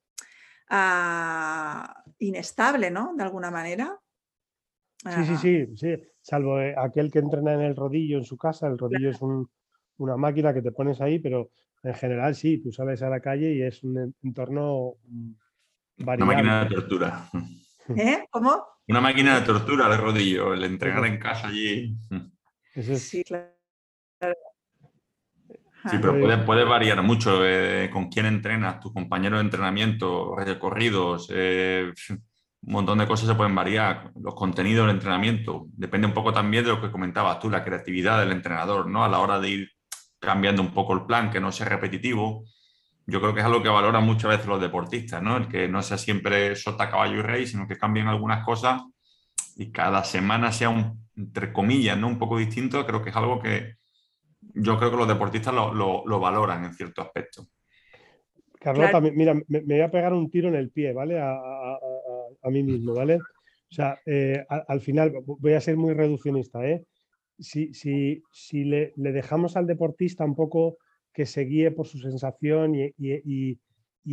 [0.69, 3.15] ah, inestable, ¿no?
[3.17, 4.01] De alguna manera.
[5.05, 8.67] Sí, sí, sí, sí, salvo eh, aquel que entrena en el rodillo en su casa,
[8.69, 9.21] el rodillo es
[9.99, 11.51] una máquina que te pones ahí, pero
[11.83, 14.95] en general sí, tú sales a la calle y es un entorno
[15.99, 16.25] variable.
[16.25, 17.31] Una máquina de tortura.
[17.97, 18.25] ¿Eh?
[18.31, 18.65] ¿Cómo?
[18.89, 21.95] Una máquina de tortura el rodillo, el entrenar en casa allí.
[22.75, 23.53] Sí, claro.
[25.91, 31.93] Sí, pero puede, variar mucho eh, con quién entrenas, tu compañero de entrenamiento, recorridos, eh,
[32.67, 36.65] un montón de cosas se pueden variar, los contenidos del entrenamiento, depende un poco también
[36.65, 39.05] de lo que comentabas tú, la creatividad del entrenador, ¿no?
[39.05, 39.71] A la hora de ir
[40.19, 42.45] cambiando un poco el plan, que no sea repetitivo.
[43.07, 45.37] Yo creo que es algo que valoran muchas veces los deportistas, ¿no?
[45.37, 48.83] El que no sea siempre sota, caballo y rey, sino que cambien algunas cosas
[49.57, 52.09] y cada semana sea un, entre comillas, ¿no?
[52.09, 53.75] Un poco distinto, creo que es algo que
[54.55, 57.47] yo creo que los deportistas lo, lo valoran en cierto aspecto
[58.65, 61.21] Carlota, mira, me, voy a pegar un tiro en el pie, ¿vale?
[61.21, 61.79] A,
[62.51, 63.17] mí mismo, ¿vale?
[63.17, 66.85] O sea, eh, al final voy a ser muy reduccionista, ¿eh?
[67.39, 70.79] Si, si, si le, dejamos al deportista un poco
[71.13, 73.59] que se guíe por su sensación y, y,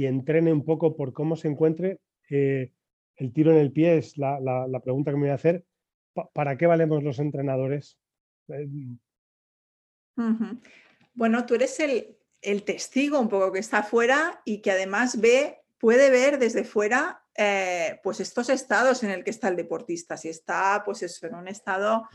[0.06, 2.72] entrene un poco por cómo se encuentre, eh,
[3.18, 4.40] el tiro en el pie es la,
[4.84, 5.64] pregunta que me voy a hacer.
[6.34, 8.00] ¿Para qué valemos los entrenadores?
[8.48, 8.68] Eh,
[11.14, 15.60] bueno, tú eres el, el testigo un poco que está afuera y que además ve,
[15.78, 20.18] puede ver desde fuera eh, pues estos estados en el que está el deportista.
[20.18, 22.08] Si está pues eso, en un estado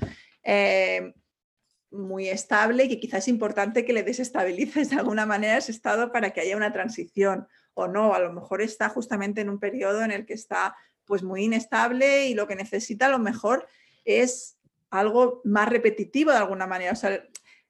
[0.42, 1.14] eh,
[1.90, 6.12] muy estable y que quizás es importante que le desestabilices de alguna manera ese estado
[6.12, 8.14] para que haya una transición o no.
[8.14, 12.26] A lo mejor está justamente en un periodo en el que está pues muy inestable
[12.26, 13.68] y lo que necesita a lo mejor
[14.05, 14.59] es
[14.90, 16.92] algo más repetitivo de alguna manera.
[16.92, 17.22] O sea,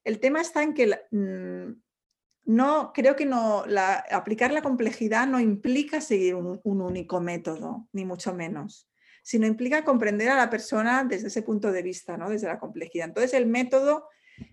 [0.05, 1.73] el tema está en que mm,
[2.47, 3.65] no, creo que no,
[4.11, 8.89] aplicar la complejidad no implica seguir un, único método, ni mucho menos,
[9.23, 12.31] sino implica comprender a la persona desde ese punto de vista, ¿no?
[12.31, 13.09] desde la complejidad.
[13.09, 14.09] Entonces el método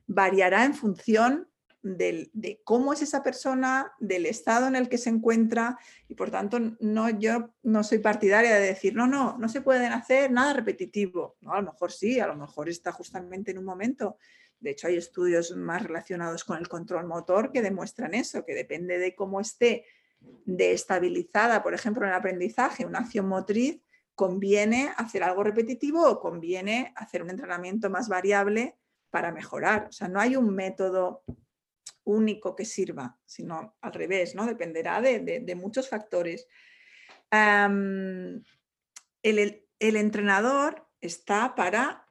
[0.08, 1.48] variará en función
[1.84, 5.78] de cómo es esa persona, del estado en el que se encuentra
[6.08, 9.92] y por tanto no, yo no soy partidaria de decir, no, no, no se pueden
[9.92, 11.36] hacer nada repetitivo.
[11.42, 14.18] No, a lo mejor sí, a lo mejor está justamente en un momento
[14.64, 18.98] de hecho, hay estudios más relacionados con el control motor que demuestran eso, que depende
[18.98, 19.86] de cómo esté
[20.46, 23.82] destabilizada, por ejemplo, en el aprendizaje, una acción motriz,
[24.16, 28.78] conviene hacer algo repetitivo o conviene hacer un entrenamiento más variable
[29.10, 29.88] para mejorar.
[29.90, 31.26] O sea, no hay un método
[32.06, 34.46] único que sirva, sino al revés, ¿no?
[34.46, 36.48] Dependerá de, muchos factores.
[37.32, 38.46] el,
[39.24, 42.03] el entrenador está para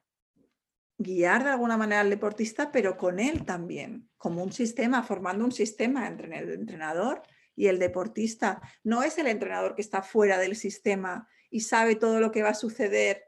[1.03, 5.53] guiar de alguna manera al deportista, pero con él también, como un sistema, formando un
[5.53, 7.23] sistema entre el entrenador
[7.55, 8.61] y el deportista.
[8.83, 12.51] No es el entrenador que está fuera del sistema y sabe todo lo que va
[12.51, 13.25] a suceder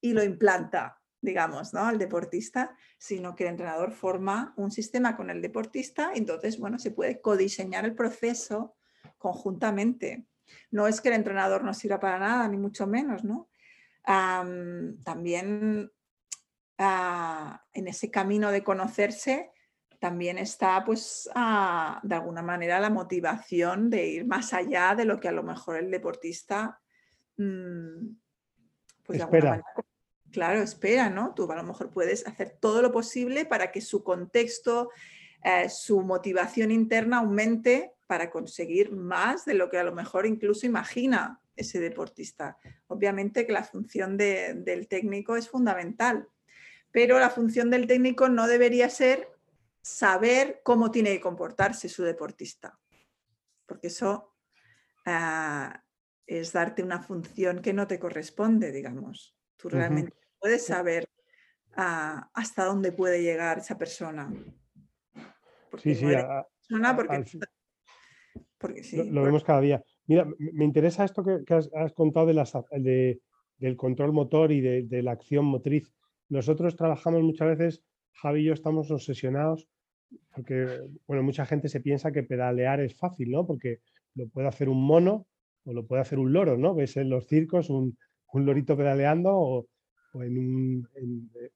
[0.00, 1.84] y lo implanta, digamos, ¿no?
[1.84, 6.90] al deportista, sino que el entrenador forma un sistema con el deportista entonces, bueno, se
[6.90, 8.76] puede codiseñar el proceso
[9.18, 10.26] conjuntamente.
[10.70, 13.48] No es que el entrenador no sirva para nada, ni mucho menos, ¿no?
[14.06, 15.90] también
[16.78, 19.50] en ese camino de conocerse
[19.98, 25.28] también está pues de alguna manera la motivación de ir más allá de lo que
[25.28, 26.80] a lo mejor el deportista
[27.36, 28.06] mm,
[29.04, 29.62] pues espera.
[30.30, 31.32] claro, espera, ¿no?
[31.34, 34.90] Tú a lo mejor puedes hacer todo lo posible para que su contexto,
[35.42, 40.66] eh, su motivación interna aumente para conseguir más de lo que a lo mejor incluso
[40.66, 42.58] imagina ese deportista.
[42.86, 46.28] Obviamente que la función del técnico es fundamental,
[46.96, 49.28] pero la función del técnico no debería ser
[49.82, 52.78] saber cómo tiene que comportarse su deportista,
[53.66, 54.32] porque eso
[55.04, 55.84] ah,
[56.26, 59.36] es darte una función que no te corresponde, digamos.
[59.58, 61.06] Tú realmente puedes saber
[61.76, 64.32] ah, hasta dónde puede llegar esa persona.
[65.76, 66.06] sí, sí,
[68.58, 69.84] porque, lo, vemos cada día.
[70.06, 73.20] Mira, me interesa esto que, has, contado de
[73.58, 75.92] del control motor y de la acción motriz.
[76.28, 79.68] Nosotros trabajamos muchas veces, Javi y yo estamos obsesionados
[80.34, 83.46] porque, bueno, mucha gente se piensa que pedalear es fácil, ¿no?
[83.46, 83.80] Porque
[84.14, 85.26] lo puede hacer un mono
[85.64, 86.74] o lo puede hacer un loro, ¿no?
[86.74, 87.96] Ves en los circos un,
[88.34, 89.66] lorito pedaleando o,
[90.14, 90.88] en un,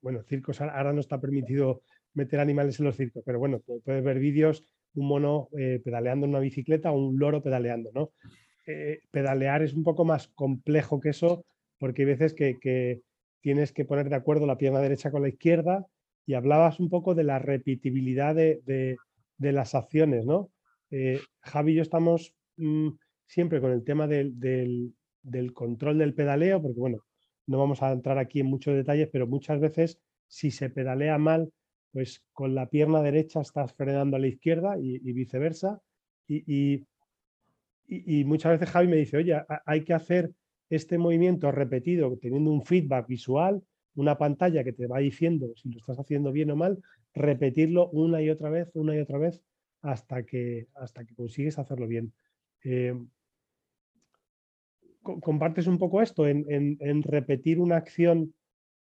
[0.00, 1.82] bueno, circos ahora no está permitido
[2.14, 6.30] meter animales en los circos, pero bueno, puedes ver vídeos, un mono eh, pedaleando en
[6.30, 8.12] una bicicleta o un loro pedaleando, ¿no?
[8.66, 11.44] Eh, pedalear es un poco más complejo que eso
[11.78, 13.00] porque hay veces que,
[13.40, 15.86] tienes que poner de acuerdo la pierna derecha con la izquierda
[16.26, 18.96] y hablabas un poco de la repetibilidad de,
[19.38, 20.50] las acciones, ¿no?
[20.90, 22.90] Eh, Javi y yo estamos mm,
[23.26, 24.94] siempre con el tema del,
[25.54, 26.98] control del pedaleo, porque bueno,
[27.46, 29.98] no vamos a entrar aquí en muchos detalles, pero muchas veces
[30.28, 31.52] si se pedalea mal,
[31.92, 35.80] pues con la pierna derecha estás frenando a la izquierda y, viceversa.
[36.28, 36.84] y,
[38.24, 40.32] muchas veces Javi me dice, oye, hay que hacer
[40.70, 43.62] este movimiento repetido, teniendo un feedback visual,
[43.96, 46.80] una pantalla que te va diciendo si lo estás haciendo bien o mal,
[47.12, 49.42] repetirlo una y otra vez, una y otra vez,
[49.82, 52.12] hasta que, hasta que consigues hacerlo bien.
[52.64, 52.94] Eh,
[55.02, 58.34] ¿Compartes un poco esto en, repetir una acción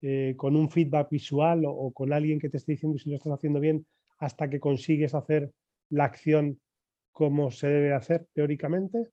[0.02, 3.34] eh, con un feedback visual o, con alguien que te esté diciendo si lo estás
[3.34, 3.86] haciendo bien
[4.18, 5.52] hasta que consigues hacer
[5.90, 6.60] la acción
[7.12, 9.10] como se debe hacer teóricamente?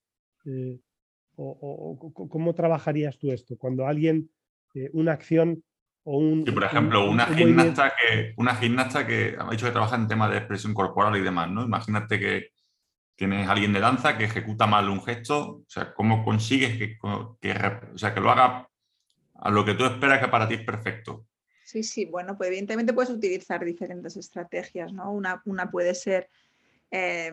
[0.46, 0.80] Eh,
[1.36, 3.56] o, cómo trabajarías tú esto?
[3.56, 4.30] Cuando alguien,
[4.74, 5.62] eh, una acción
[6.04, 6.44] o un...
[6.44, 10.38] por ejemplo, una, gimnasta que, una gimnasta que ha dicho que trabaja en temas de
[10.38, 11.62] expresión corporal y demás, ¿no?
[11.62, 12.50] Imagínate que,
[13.16, 16.98] tienes a alguien de danza que ejecuta mal un gesto, o sea, ¿cómo consigues que,
[17.02, 17.38] o
[17.96, 18.68] sea, que lo haga
[19.34, 21.26] a lo que tú esperas que para ti es perfecto?
[21.64, 25.10] Sí, sí, bueno, pues evidentemente puedes utilizar diferentes estrategias, ¿no?
[25.10, 26.28] Una, una puede ser
[26.90, 27.32] eh,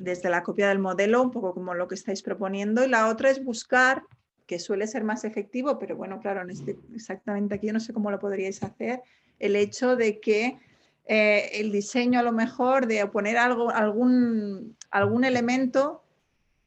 [0.00, 3.30] desde la copia del modelo, un poco como lo que estáis proponiendo, y la otra
[3.30, 4.02] es buscar,
[4.46, 8.10] que suele ser más efectivo, pero bueno, claro, este, exactamente aquí yo no sé cómo
[8.10, 9.02] lo podríais hacer,
[9.38, 10.58] el hecho de que
[11.06, 16.02] eh, el diseño a lo mejor de poner algo, algún, algún elemento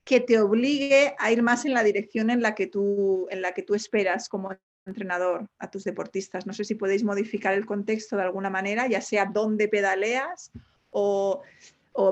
[0.03, 3.53] que te obligue a ir más en la dirección en la que tú, en la
[3.53, 4.55] que tú esperas como
[4.85, 6.47] entrenador a tus deportistas.
[6.47, 10.51] No sé si podéis modificar el contexto de alguna manera, ya sea dónde pedaleas
[10.91, 11.41] o,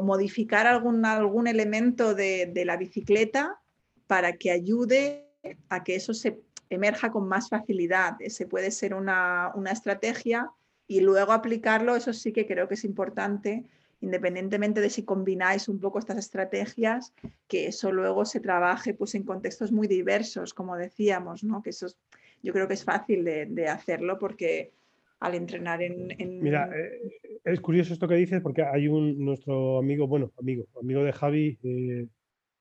[0.02, 3.60] modificar algún, algún elemento de, la bicicleta
[4.08, 5.30] para que ayude
[5.69, 8.15] a que eso se emerja con más facilidad.
[8.19, 10.50] Ese puede ser una, una estrategia
[10.88, 13.63] y luego aplicarlo, eso sí que creo que es importante,
[14.02, 17.13] independientemente de si combináis un poco estas estrategias,
[17.48, 21.63] que eso luego se trabaje pues, en contextos muy diversos, como decíamos, ¿no?
[21.63, 21.88] que eso
[22.45, 24.71] yo creo que es fácil de, hacerlo porque
[25.19, 26.41] al entrenar en...
[26.41, 31.04] Mira, eh, es curioso esto que dices porque hay un, nuestro amigo, bueno, amigo, amigo
[31.04, 32.08] de Javi, eh,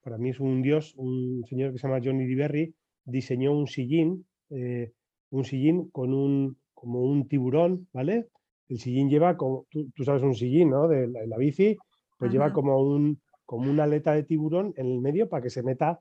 [0.02, 4.26] para mí es un dios, un señor que se llama Johnny DiBerri, diseñó un sillín,
[4.50, 4.92] eh,
[5.30, 8.28] un sillín con un, como un tiburón, ¿vale?
[8.68, 10.88] El sillín lleva, como, tú, sabes un sillín, ¿no?
[10.88, 11.76] De la, bici,
[12.18, 15.62] pues lleva como, un, como una aleta de tiburón en el medio para que se
[15.62, 16.00] meta,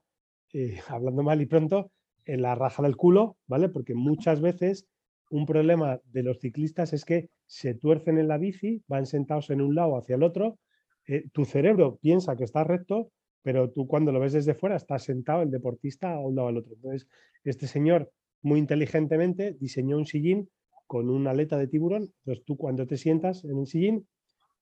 [0.87, 1.91] hablando mal y pronto,
[2.25, 3.69] en la raja del culo, ¿vale?
[3.69, 4.87] Porque muchas veces
[5.29, 9.62] un problema de los ciclistas es que se tuercen en la bici, van sentados en
[9.62, 10.59] un lado hacia el otro,
[11.07, 15.03] eh, tu cerebro piensa que está recto, pero tú cuando lo ves desde fuera estás
[15.03, 16.73] sentado el deportista a un lado al otro.
[16.75, 17.07] Entonces,
[17.43, 20.49] este señor muy inteligentemente diseñó un sillín
[20.88, 22.13] con una aleta de tiburón.
[22.19, 24.07] Entonces tú cuando te sientas en el sillín,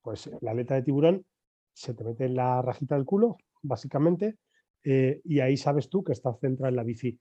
[0.02, 1.26] pues la aleta de tiburón
[1.74, 4.38] se te mete en la rajita del culo, básicamente,
[4.84, 7.20] eh, y ahí sabes tú que estás centrado en la bici.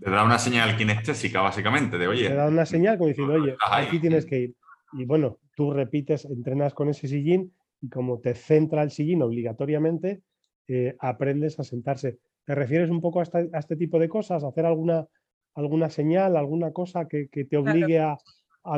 [0.00, 2.28] Te da una señal kinestésica, básicamente, de oye.
[2.28, 4.54] Te da una señal como diciendo, oye, aquí tienes que ir.
[4.92, 10.22] Y bueno, tú repites, entrenas con ese sillín y como te centra el sillín obligatoriamente,
[10.68, 12.18] eh, aprendes a sentarse.
[12.44, 13.24] ¿Te refieres un poco a,
[13.58, 14.44] este tipo de cosas?
[14.44, 15.06] ¿Hacer alguna
[15.54, 18.16] alguna señal, alguna cosa que, te obligue a,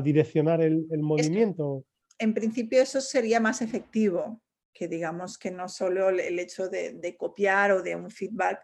[0.02, 1.84] direccionar el, movimiento?
[2.18, 4.40] en principio eso sería más efectivo
[4.72, 8.60] que digamos que no solo el hecho de, copiar o de un feedback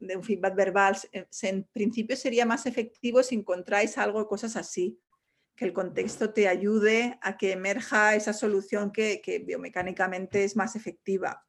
[0.00, 4.98] de un feedback verbal, en principio sería más efectivo si encontráis algo, cosas así,
[5.54, 11.46] que el contexto te ayude a que emerja esa solución que, biomecánicamente es más efectiva,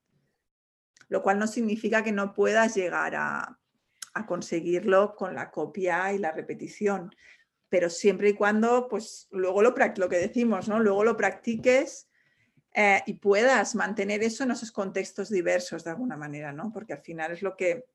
[1.07, 3.57] lo cual no significa que no puedas llegar a,
[4.13, 7.15] a conseguirlo con la copia y la repetición.
[7.69, 10.81] Pero siempre y cuando, pues luego lo, lo que decimos, ¿no?
[10.81, 12.09] Luego lo practiques
[12.73, 16.71] eh, y puedas mantener eso en esos contextos diversos de alguna manera, ¿no?
[16.73, 17.85] Porque al final es lo que,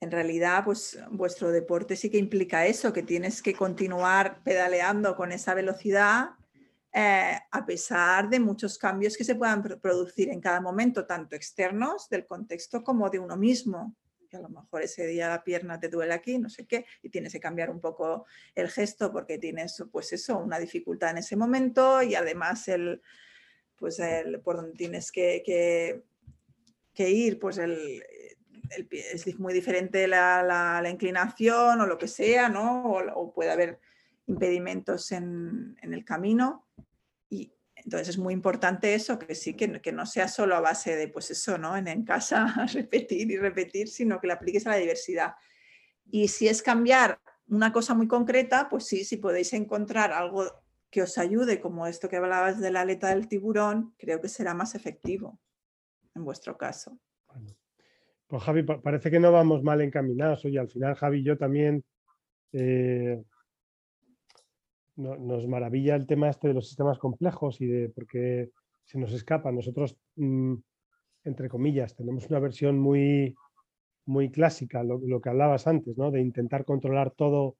[0.00, 5.32] en realidad, pues vuestro deporte sí que implica eso, que tienes que continuar pedaleando con
[5.32, 6.30] esa velocidad
[6.98, 12.08] eh, a pesar de muchos cambios que se puedan producir en cada momento, tanto externos
[12.08, 13.94] del contexto como de uno mismo.
[14.30, 17.10] Que a lo mejor ese día la pierna te duele aquí, no sé qué, y
[17.10, 21.36] tienes que cambiar un poco el gesto porque tienes, pues eso, una dificultad en ese
[21.36, 23.02] momento y además el,
[23.76, 25.42] pues el, por donde tienes que,
[26.94, 28.02] que, ir, pues el,
[28.90, 32.92] es muy diferente la, la, inclinación o lo que sea, ¿no?
[32.92, 33.80] O, puede haber
[34.26, 36.66] impedimentos en, en el camino.
[37.28, 40.96] Y, entonces es muy importante eso, que sí, que, que, no sea solo a base
[40.96, 41.76] de, pues eso, ¿no?
[41.76, 45.34] En, en casa repetir y repetir, sino que la apliques a la diversidad.
[46.10, 50.50] Y si es cambiar una cosa muy concreta, pues sí, si podéis encontrar algo
[50.90, 54.54] que os ayude, como esto que hablabas de la aleta del tiburón, creo que será
[54.54, 55.38] más efectivo
[56.14, 56.98] en vuestro caso.
[58.28, 60.44] Pues Javi, parece que no vamos mal encaminados.
[60.44, 61.84] Oye, al final Javi yo también
[62.52, 63.22] eh,
[64.96, 68.50] nos maravilla el tema este de los sistemas complejos y de por qué
[68.84, 69.52] se nos escapa.
[69.52, 70.54] Nosotros, mm,
[71.24, 73.36] entre comillas, tenemos una versión muy,
[74.06, 76.10] muy clásica, lo, que hablabas antes, ¿no?
[76.10, 77.56] de intentar controlar todo,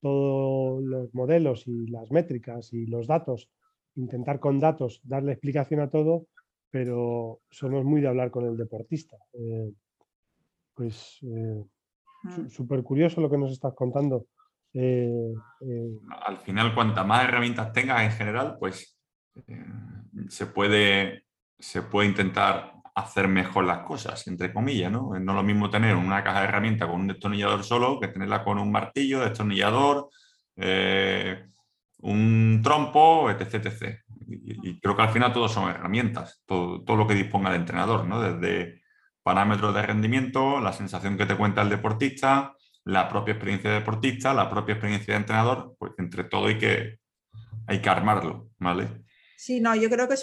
[0.00, 3.50] todos los modelos y las métricas y los datos,
[3.96, 6.26] intentar con datos darle explicación a todo,
[6.70, 9.16] pero somos muy de hablar con el deportista.
[9.32, 9.72] Eh,
[10.78, 11.64] pues eh,
[12.22, 12.48] mm.
[12.48, 14.26] súper curioso lo que nos estás contando.
[14.72, 15.90] Eh, eh,
[16.24, 18.96] Al final, cuanta más herramientas tengas en general, pues
[19.34, 19.64] eh,
[20.28, 21.24] se, puede,
[21.58, 25.18] se puede intentar hacer mejor las cosas, entre comillas, ¿no?
[25.18, 28.44] No es lo mismo tener una caja de herramientas con un destornillador solo que tenerla
[28.44, 30.08] con un martillo, destornillador,
[32.00, 33.54] un trompo, etc.
[33.54, 33.98] etc.
[34.28, 37.56] Y, Y creo que al final todos son herramientas, todo, todo lo que disponga el
[37.56, 38.20] entrenador, ¿no?
[38.20, 38.82] Desde
[39.28, 42.56] parámetros de rendimiento, la sensación que te cuenta el deportista,
[42.86, 47.00] la propia experiencia de deportista, la propia experiencia de entrenador, pues entre todo hay que,
[47.66, 48.88] hay que armarlo, ¿vale?
[49.36, 50.14] Sí, no, yo creo que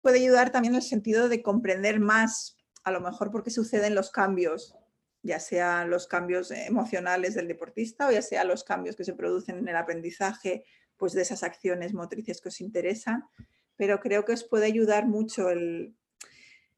[0.00, 3.94] puede ayudar también en el sentido de comprender más, a lo mejor por qué suceden
[3.94, 4.74] los cambios,
[5.20, 9.58] ya sean los cambios emocionales del deportista o ya sea los cambios que se producen
[9.58, 10.64] en el aprendizaje
[10.96, 13.24] pues de esas acciones motrices que os interesan,
[13.76, 15.94] pero creo que os puede ayudar mucho el,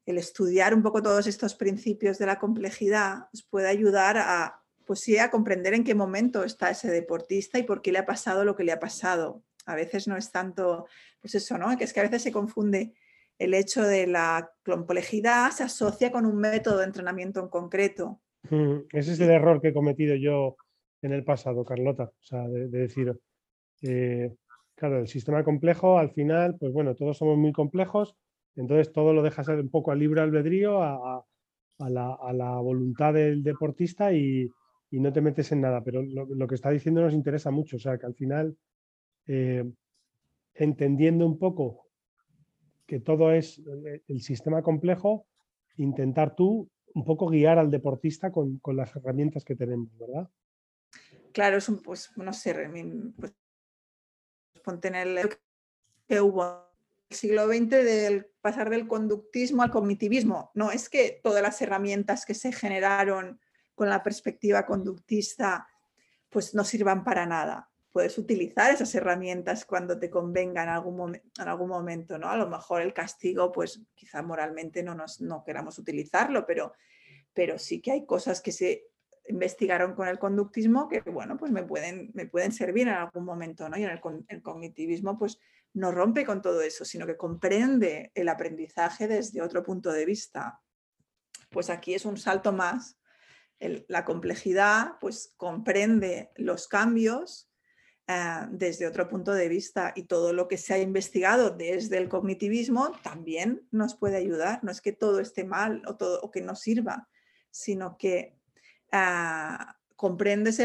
[0.07, 5.01] el estudiar un poco todos estos principios de la complejidad, os puede ayudar a pues
[5.01, 8.45] sí, a comprender en qué momento está ese deportista y por qué le ha pasado
[8.45, 9.43] lo que le ha pasado.
[9.65, 10.87] A veces no es tanto,
[11.19, 11.77] pues eso, ¿no?
[11.77, 12.93] Que es que a veces se confunde
[13.37, 18.21] el hecho de la complejidad, se asocia con un método de entrenamiento en concreto.
[18.49, 20.55] Mm, ese es el error que he cometido yo
[21.01, 22.05] en el pasado, Carlota.
[22.05, 23.13] O sea, de, decir,
[23.81, 24.33] eh,
[24.73, 28.15] claro, el sistema complejo, al final, pues bueno, todos somos muy complejos,
[28.57, 31.23] entonces todo lo dejas un poco al libre albedrío, a,
[31.79, 34.49] la, voluntad del deportista y,
[34.91, 37.97] no te metes en nada, pero lo, que está diciendo nos interesa mucho, o sea,
[37.97, 38.57] que al final,
[39.27, 39.63] eh,
[40.55, 41.87] entendiendo un poco
[42.87, 45.27] que todo es eh, el sistema complejo,
[45.75, 50.29] intentar tú un poco guiar al deportista con, las herramientas que tenemos, ¿verdad?
[51.31, 52.55] Claro, es un, pues, no sé,
[53.19, 53.35] pues,
[54.63, 55.29] ponte en el
[56.07, 56.66] que hubo
[57.09, 60.51] siglo XX del pasar del conductismo al cognitivismo.
[60.53, 63.39] No, es que todas las herramientas que se generaron
[63.75, 65.67] con la perspectiva conductista,
[66.29, 67.69] pues no sirvan para nada.
[67.91, 72.29] Puedes utilizar esas herramientas cuando te convenga en algún, en algún momento, ¿no?
[72.29, 76.73] A lo mejor el castigo, pues quizá moralmente no, nos, no queramos utilizarlo, pero,
[77.33, 78.87] pero sí que hay cosas que se
[79.29, 83.67] investigaron con el conductismo que, bueno, pues me pueden, me pueden servir en algún momento,
[83.67, 83.77] ¿no?
[83.77, 85.39] Y en el, el, cognitivismo, pues
[85.77, 90.59] no rompe con todo eso, sino que comprende el aprendizaje desde otro punto de vista.
[91.49, 92.97] Pues aquí es un salto más
[93.59, 97.49] la complejidad pues comprende los cambios
[98.07, 102.07] eh, desde otro punto de vista y todo lo que se ha investigado desde el
[102.07, 104.63] cognitivismo también nos puede ayudar.
[104.63, 107.09] No es que todo esté mal o, todo, o que no sirva,
[107.49, 108.37] sino que
[108.91, 110.61] ah, comprendes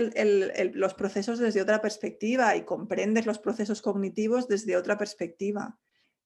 [0.75, 5.79] los procesos desde otra perspectiva y comprendes los procesos cognitivos desde otra perspectiva.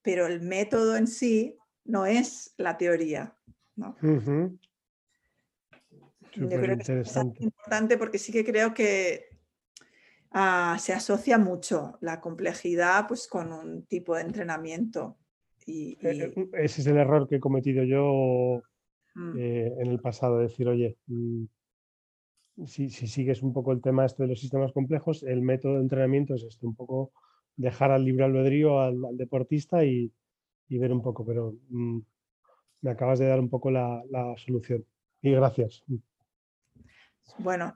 [0.02, 3.36] Pero el método en sí no es la teoría.
[3.76, 3.96] ¿no?
[6.32, 9.26] Yo creo que es importante porque sí que creo que
[10.32, 15.16] ah, se asocia mucho la complejidad pues, con un tipo de entrenamiento.
[15.64, 18.62] Y, e, e, Ese es el error que he cometido yo
[19.14, 19.38] mm.
[19.38, 21.44] eh, en el pasado, decir, oye, mm,
[22.64, 26.34] si, sigues un poco el tema este de los sistemas complejos, el método de entrenamiento
[26.34, 27.12] es este, un poco
[27.56, 30.12] dejar al libre albedrío al, deportista y,
[30.68, 31.98] ver un poco, pero mm,
[32.82, 34.84] me acabas de dar un poco la, la solución.
[35.22, 35.84] Y gracias.
[37.38, 37.74] Bueno,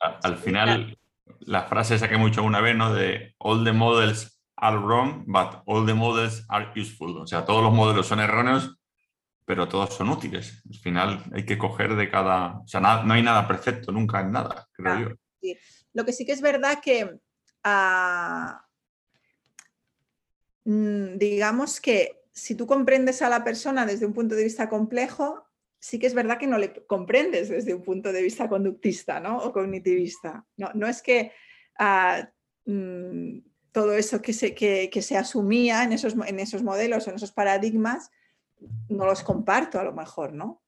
[0.00, 0.98] al final,
[1.40, 2.94] la frase esa que hemos una vez, ¿no?
[2.94, 7.16] De all the models are wrong, but all the models are useful.
[7.18, 8.76] O sea, todos los modelos son erróneos,
[9.44, 10.62] pero todos son útiles.
[10.68, 12.58] Al final hay que coger de cada.
[12.60, 15.54] O sea, no hay nada perfecto nunca en nada, creo yo.
[15.92, 17.18] Lo que sí que es verdad que.
[17.64, 18.66] Ah,
[20.64, 25.46] mm, digamos que si tú comprendes a la persona desde un punto de vista complejo,
[25.78, 29.38] sí que es verdad que no le comprendes desde un punto de vista conductista ¿no?
[29.38, 30.46] o cognitivista.
[30.56, 31.32] No, no es que
[31.78, 32.30] ah,
[32.64, 33.38] mm,
[33.72, 38.10] todo eso que se, que, se asumía en esos, en esos modelos, en esos paradigmas,
[38.88, 40.62] no los comparto a lo mejor, ¿no?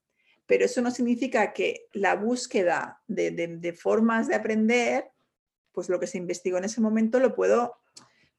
[0.47, 5.11] Pero eso no significa que la búsqueda de, de formas de aprender,
[5.73, 7.79] pues lo que se investigó en ese momento lo puedo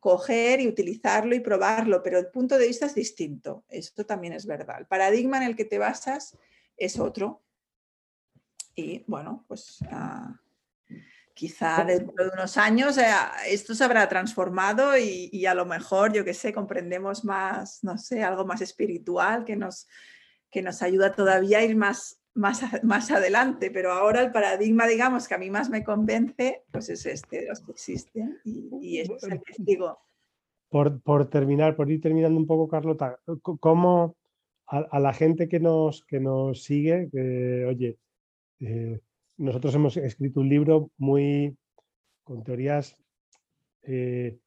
[0.05, 3.65] coger y utilizarlo y probarlo, pero el punto de vista es distinto.
[3.69, 4.77] Esto también es verdad.
[4.77, 6.37] El paradigma en el que te basas
[6.77, 7.41] es otro.
[8.75, 10.39] Y bueno, pues ah,
[11.35, 13.05] quizá dentro de unos años eh,
[13.49, 18.23] esto se habrá transformado y, a lo mejor, yo que sé, comprendemos más, no sé,
[18.23, 19.87] algo más espiritual que nos,
[20.49, 23.69] que nos ayuda todavía a ir más, más, más adelante.
[23.69, 27.47] Pero ahora el paradigma, digamos, que a mí más me convence, pues es este de
[27.49, 29.99] los que existen y, es el testigo.
[30.69, 34.15] Por, por terminar, por ir terminando un poco, Carlota, ¿cómo,
[34.67, 37.97] a, la gente que nos, que nos sigue, que, oye,
[38.61, 39.01] eh,
[39.37, 41.57] nosotros hemos escrito un libro muy
[42.23, 42.95] con teorías
[43.83, 44.37] eh,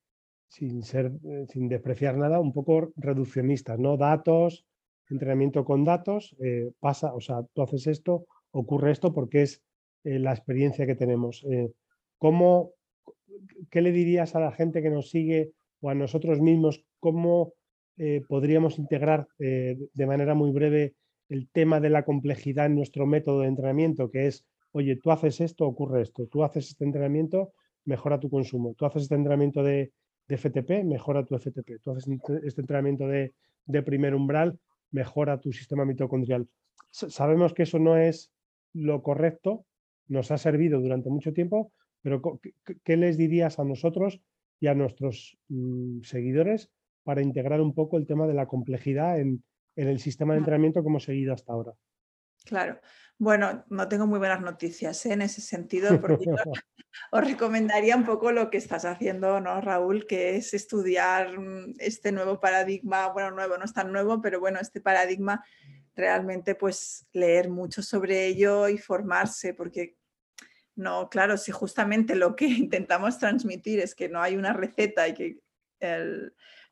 [0.49, 3.97] sin ser, eh, sin despreciar nada, un poco reduccionistas, ¿no?
[3.97, 4.65] Datos,
[5.11, 6.37] entrenamiento con datos,
[6.81, 9.63] pasa, o sea, tú haces esto, ocurre esto porque es
[10.05, 11.47] la experiencia que tenemos.
[12.19, 12.73] ¿cómo,
[13.71, 16.85] ¿Qué le dirías a la gente que nos sigue o a nosotros mismos?
[17.01, 17.55] ¿Cómo
[18.01, 20.95] eh, podríamos integrar eh, de manera muy breve
[21.29, 25.41] el tema de la complejidad en nuestro método de entrenamiento, que es, oye, tú haces
[25.41, 27.53] esto, ocurre esto, tú haces este entrenamiento,
[27.85, 29.93] mejora tu consumo, tú haces este entrenamiento de,
[30.29, 32.07] FTP, mejora tu FTP, tú haces
[32.43, 33.33] este entrenamiento de,
[33.65, 34.59] de primer umbral,
[34.91, 36.47] mejora tu sistema mitocondrial.
[36.91, 38.31] Sabemos que eso no es
[38.75, 39.65] lo correcto,
[40.07, 42.23] nos ha servido durante mucho tiempo, pero
[42.85, 44.21] ¿qué les dirías a nosotros
[44.61, 46.71] y a nuestros mm, seguidores
[47.05, 49.43] para integrar un poco el tema de la complejidad en,
[49.77, 51.73] el sistema de entrenamiento que hemos seguido hasta ahora?
[52.45, 52.81] Claro.
[53.19, 55.13] Bueno, no tengo muy buenas noticias ¿eh?
[55.13, 56.27] en ese sentido, porque
[57.11, 60.07] os recomendaría un poco lo que estás haciendo, ¿no, Raúl?
[60.07, 64.61] Que es estudiar mm, este nuevo paradigma, bueno, nuevo, no es tan nuevo, pero bueno,
[64.61, 65.45] este paradigma
[65.97, 69.97] realmente pues leer mucho sobre ello y formarse, porque
[70.77, 75.15] no, claro, si justamente lo que intentamos transmitir es que no hay una receta y
[75.15, 75.41] que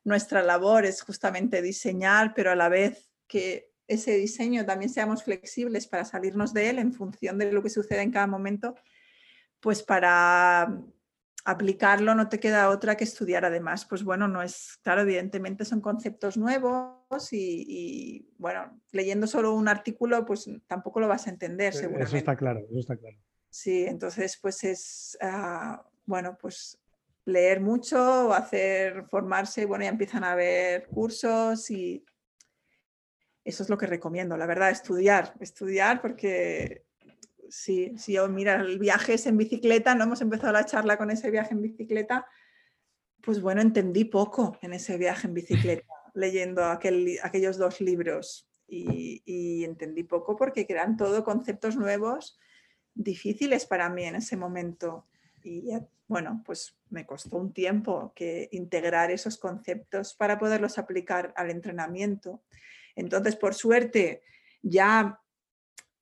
[0.03, 5.87] nuestra labor es justamente diseñar, pero a la vez que ese diseño también seamos flexibles
[5.87, 8.75] para salirnos de él en función de lo que sucede en cada momento,
[9.59, 10.81] pues para
[11.45, 13.85] aplicarlo no te queda otra que estudiar además.
[13.85, 20.25] Pues bueno, no es, claro, evidentemente son conceptos nuevos y, bueno, leyendo solo un artículo
[20.25, 22.09] pues tampoco lo vas a entender e, seguramente.
[22.09, 23.17] Eso está claro, eso está claro.
[23.49, 26.77] Sí, entonces pues es, ah, bueno, pues
[27.23, 32.03] leer mucho, hacer, formarse, bueno, ya empiezan a haber cursos y
[33.47, 36.83] eso es lo que recomiendo, la verdad, estudiar, estudiar porque
[37.49, 41.11] si, si yo, mira, el viaje es en bicicleta, no hemos empezado la charla con
[41.11, 42.27] ese viaje en bicicleta,
[43.21, 49.21] pues bueno, entendí poco en ese viaje en bicicleta, leyendo aquel, aquellos dos libros y,
[49.25, 52.37] y entendí poco porque eran todo conceptos nuevos
[52.93, 55.07] difíciles para mí en ese momento.
[55.43, 55.69] Y
[56.07, 62.43] bueno, pues me costó un tiempo que integrar esos conceptos para poderlos aplicar al entrenamiento.
[62.97, 64.23] Entonces, por suerte,
[64.61, 65.21] ya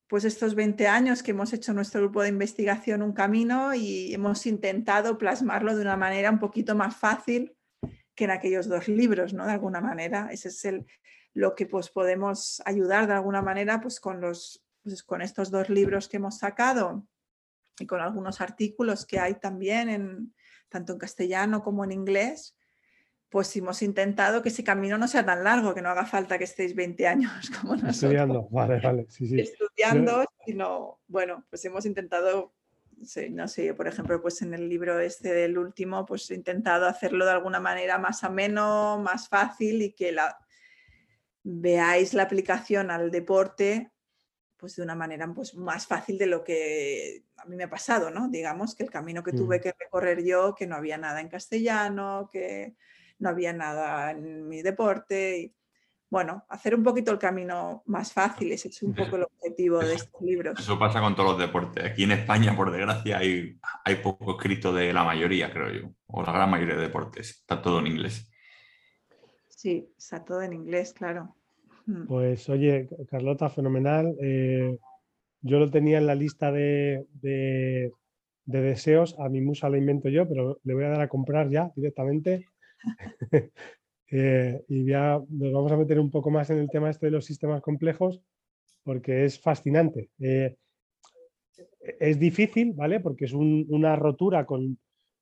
[0.07, 4.45] pues estos 20 años que hemos hecho nuestro grupo de investigación un camino y hemos
[4.45, 7.55] intentado plasmarlo de una manera un poquito más fácil
[8.15, 9.45] que en aquellos dos libros, ¿no?
[9.45, 10.85] De alguna manera, ese es el,
[11.33, 15.69] lo que pues podemos ayudar de alguna manera pues con los pues con estos dos
[15.69, 17.07] libros que hemos sacado
[17.79, 20.35] y con algunos artículos que hay también, en,
[20.69, 22.55] tanto en castellano como en inglés,
[23.29, 26.43] pues hemos intentado que ese camino no sea tan largo, que no haga falta que
[26.43, 27.95] estéis 20 años como nosotros.
[27.95, 29.05] Estudiando, vale, vale.
[29.09, 29.39] Sí, sí.
[29.39, 32.53] Estudiando, sino, bueno, pues hemos intentado,
[33.31, 37.25] no sé, por ejemplo, pues en el libro este del último, pues he intentado hacerlo
[37.25, 40.37] de alguna manera más ameno, más fácil y que la,
[41.43, 43.91] veáis la aplicación al deporte
[44.57, 48.09] pues de una manera pues, más fácil de lo que a mí me ha pasado,
[48.09, 48.29] ¿no?
[48.29, 49.61] Digamos que el camino que tuve mm.
[49.61, 52.75] que recorrer yo, que no había nada en castellano, que
[53.19, 55.39] no había nada en mi deporte.
[55.39, 55.55] Y,
[56.09, 59.95] bueno, hacer un poquito el camino más fácil, ese es un poco el objetivo de
[59.95, 60.59] estos libros.
[60.59, 61.83] Eso pasa con todos los deportes.
[61.83, 66.23] Aquí en España, por desgracia, hay, hay poco escrito de la mayoría, creo yo, o
[66.23, 67.31] la gran mayoría de deportes.
[67.31, 68.31] Está todo en inglés.
[69.49, 71.35] Sí, está todo en inglés, claro.
[71.85, 72.07] Mm.
[72.07, 74.15] Pues oye, Carlota, fenomenal.
[74.21, 74.77] Eh,
[75.41, 77.05] yo lo tenía en la lista de,
[78.45, 79.15] deseos.
[79.19, 82.47] A mi musa la invento yo, pero le voy a dar a comprar ya directamente.
[84.11, 87.11] Eh, y ya nos vamos a meter un poco más en el tema este de
[87.11, 88.21] los sistemas complejos,
[88.83, 90.11] porque es fascinante.
[90.19, 90.55] Eh,
[91.99, 92.99] es difícil, ¿vale?
[92.99, 94.77] Porque es una rotura con,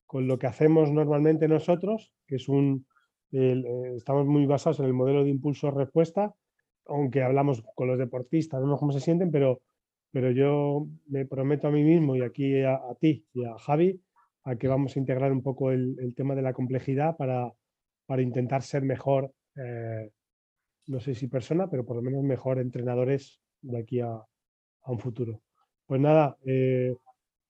[0.06, 2.86] con, lo que hacemos normalmente nosotros, que es un...
[3.32, 6.36] estamos muy basados en el modelo de impulso-respuesta
[6.88, 9.62] aunque hablamos con los deportistas, vemos cómo se sienten, pero,
[10.12, 14.02] pero yo me prometo a mí mismo y aquí a, ti y a Javi
[14.44, 17.52] a que vamos a integrar un poco el, tema de la complejidad para,
[18.06, 20.12] para intentar ser mejor, eh,
[20.88, 24.22] no sé si persona, pero por lo menos mejor entrenadores de aquí a,
[24.86, 25.42] un futuro.
[25.86, 26.94] Pues nada, eh,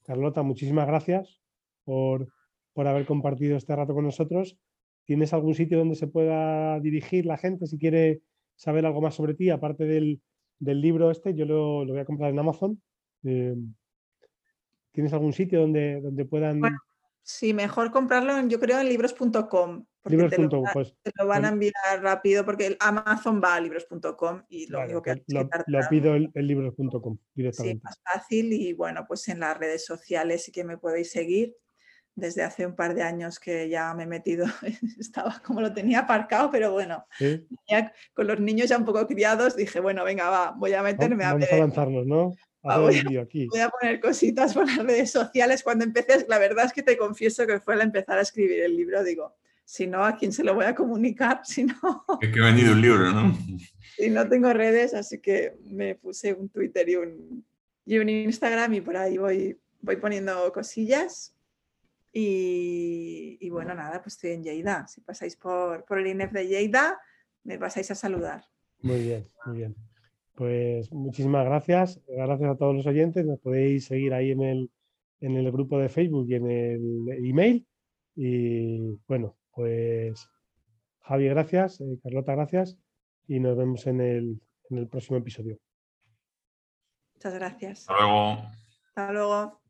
[0.03, 1.41] Carlota, muchísimas gracias
[1.83, 2.27] por,
[2.73, 4.57] por haber compartido este rato con nosotros.
[5.05, 8.21] ¿Tienes algún sitio donde se pueda dirigir la gente si quiere
[8.55, 10.21] saber algo más sobre ti, aparte del,
[10.59, 12.81] libro este, yo lo, voy a comprar en Amazon.
[13.23, 13.55] Eh,
[14.93, 16.61] ¿Tienes algún sitio donde, donde puedan...?
[17.23, 19.85] sí, mejor comprarlo, yo creo, en libros.com.
[20.05, 20.93] Libros.com, pues.
[21.01, 25.15] Te lo van a enviar rápido porque Amazon va a libros.com y lo único que,
[25.15, 27.79] pues lo, pido en, libros.com directamente.
[27.79, 31.55] Sí, más fácil y bueno, pues en las redes sociales sí que me podéis seguir
[32.15, 34.45] desde hace un par de años que ya me he metido,
[34.99, 37.05] estaba como lo tenía aparcado, pero bueno,
[38.13, 41.33] con los niños ya un poco criados, dije, bueno, venga, va, voy a meterme a
[41.33, 41.51] ver.
[41.51, 42.33] a lanzarnos, ¿no?
[42.63, 45.63] Voy, a, poner cositas por las redes sociales.
[45.63, 48.75] Cuando empecé, la verdad es que te confieso que fue al empezar a escribir el
[48.75, 49.35] libro, digo,
[49.65, 51.41] Si no, ¿a quién se lo voy a comunicar?
[51.45, 53.37] Si no, Es que he vendido un libro, ¿no?
[53.97, 57.45] si no tengo redes, así que me puse un Twitter y un,
[57.85, 61.35] y un Instagram y por ahí voy, voy poniendo cosillas.
[62.11, 64.87] Y, y bueno, nada, pues estoy en Lleida.
[64.87, 66.99] Si pasáis por, por el INEF de Lleida,
[67.43, 68.45] me pasáis a saludar.
[68.81, 69.75] Muy bien, muy bien.
[70.35, 72.01] Pues muchísimas gracias.
[72.07, 73.25] Gracias a todos los oyentes.
[73.25, 74.71] Nos podéis seguir ahí en el,
[75.21, 77.67] en el grupo de Facebook y en el email.
[78.15, 80.27] Y bueno, pues
[81.01, 81.81] Javi, gracias.
[81.81, 82.77] eh, Carlota, gracias.
[83.27, 85.57] Y nos vemos en el, en el próximo episodio.
[87.15, 87.89] Muchas gracias.
[87.89, 88.41] Hasta luego.
[88.95, 89.62] Hasta luego.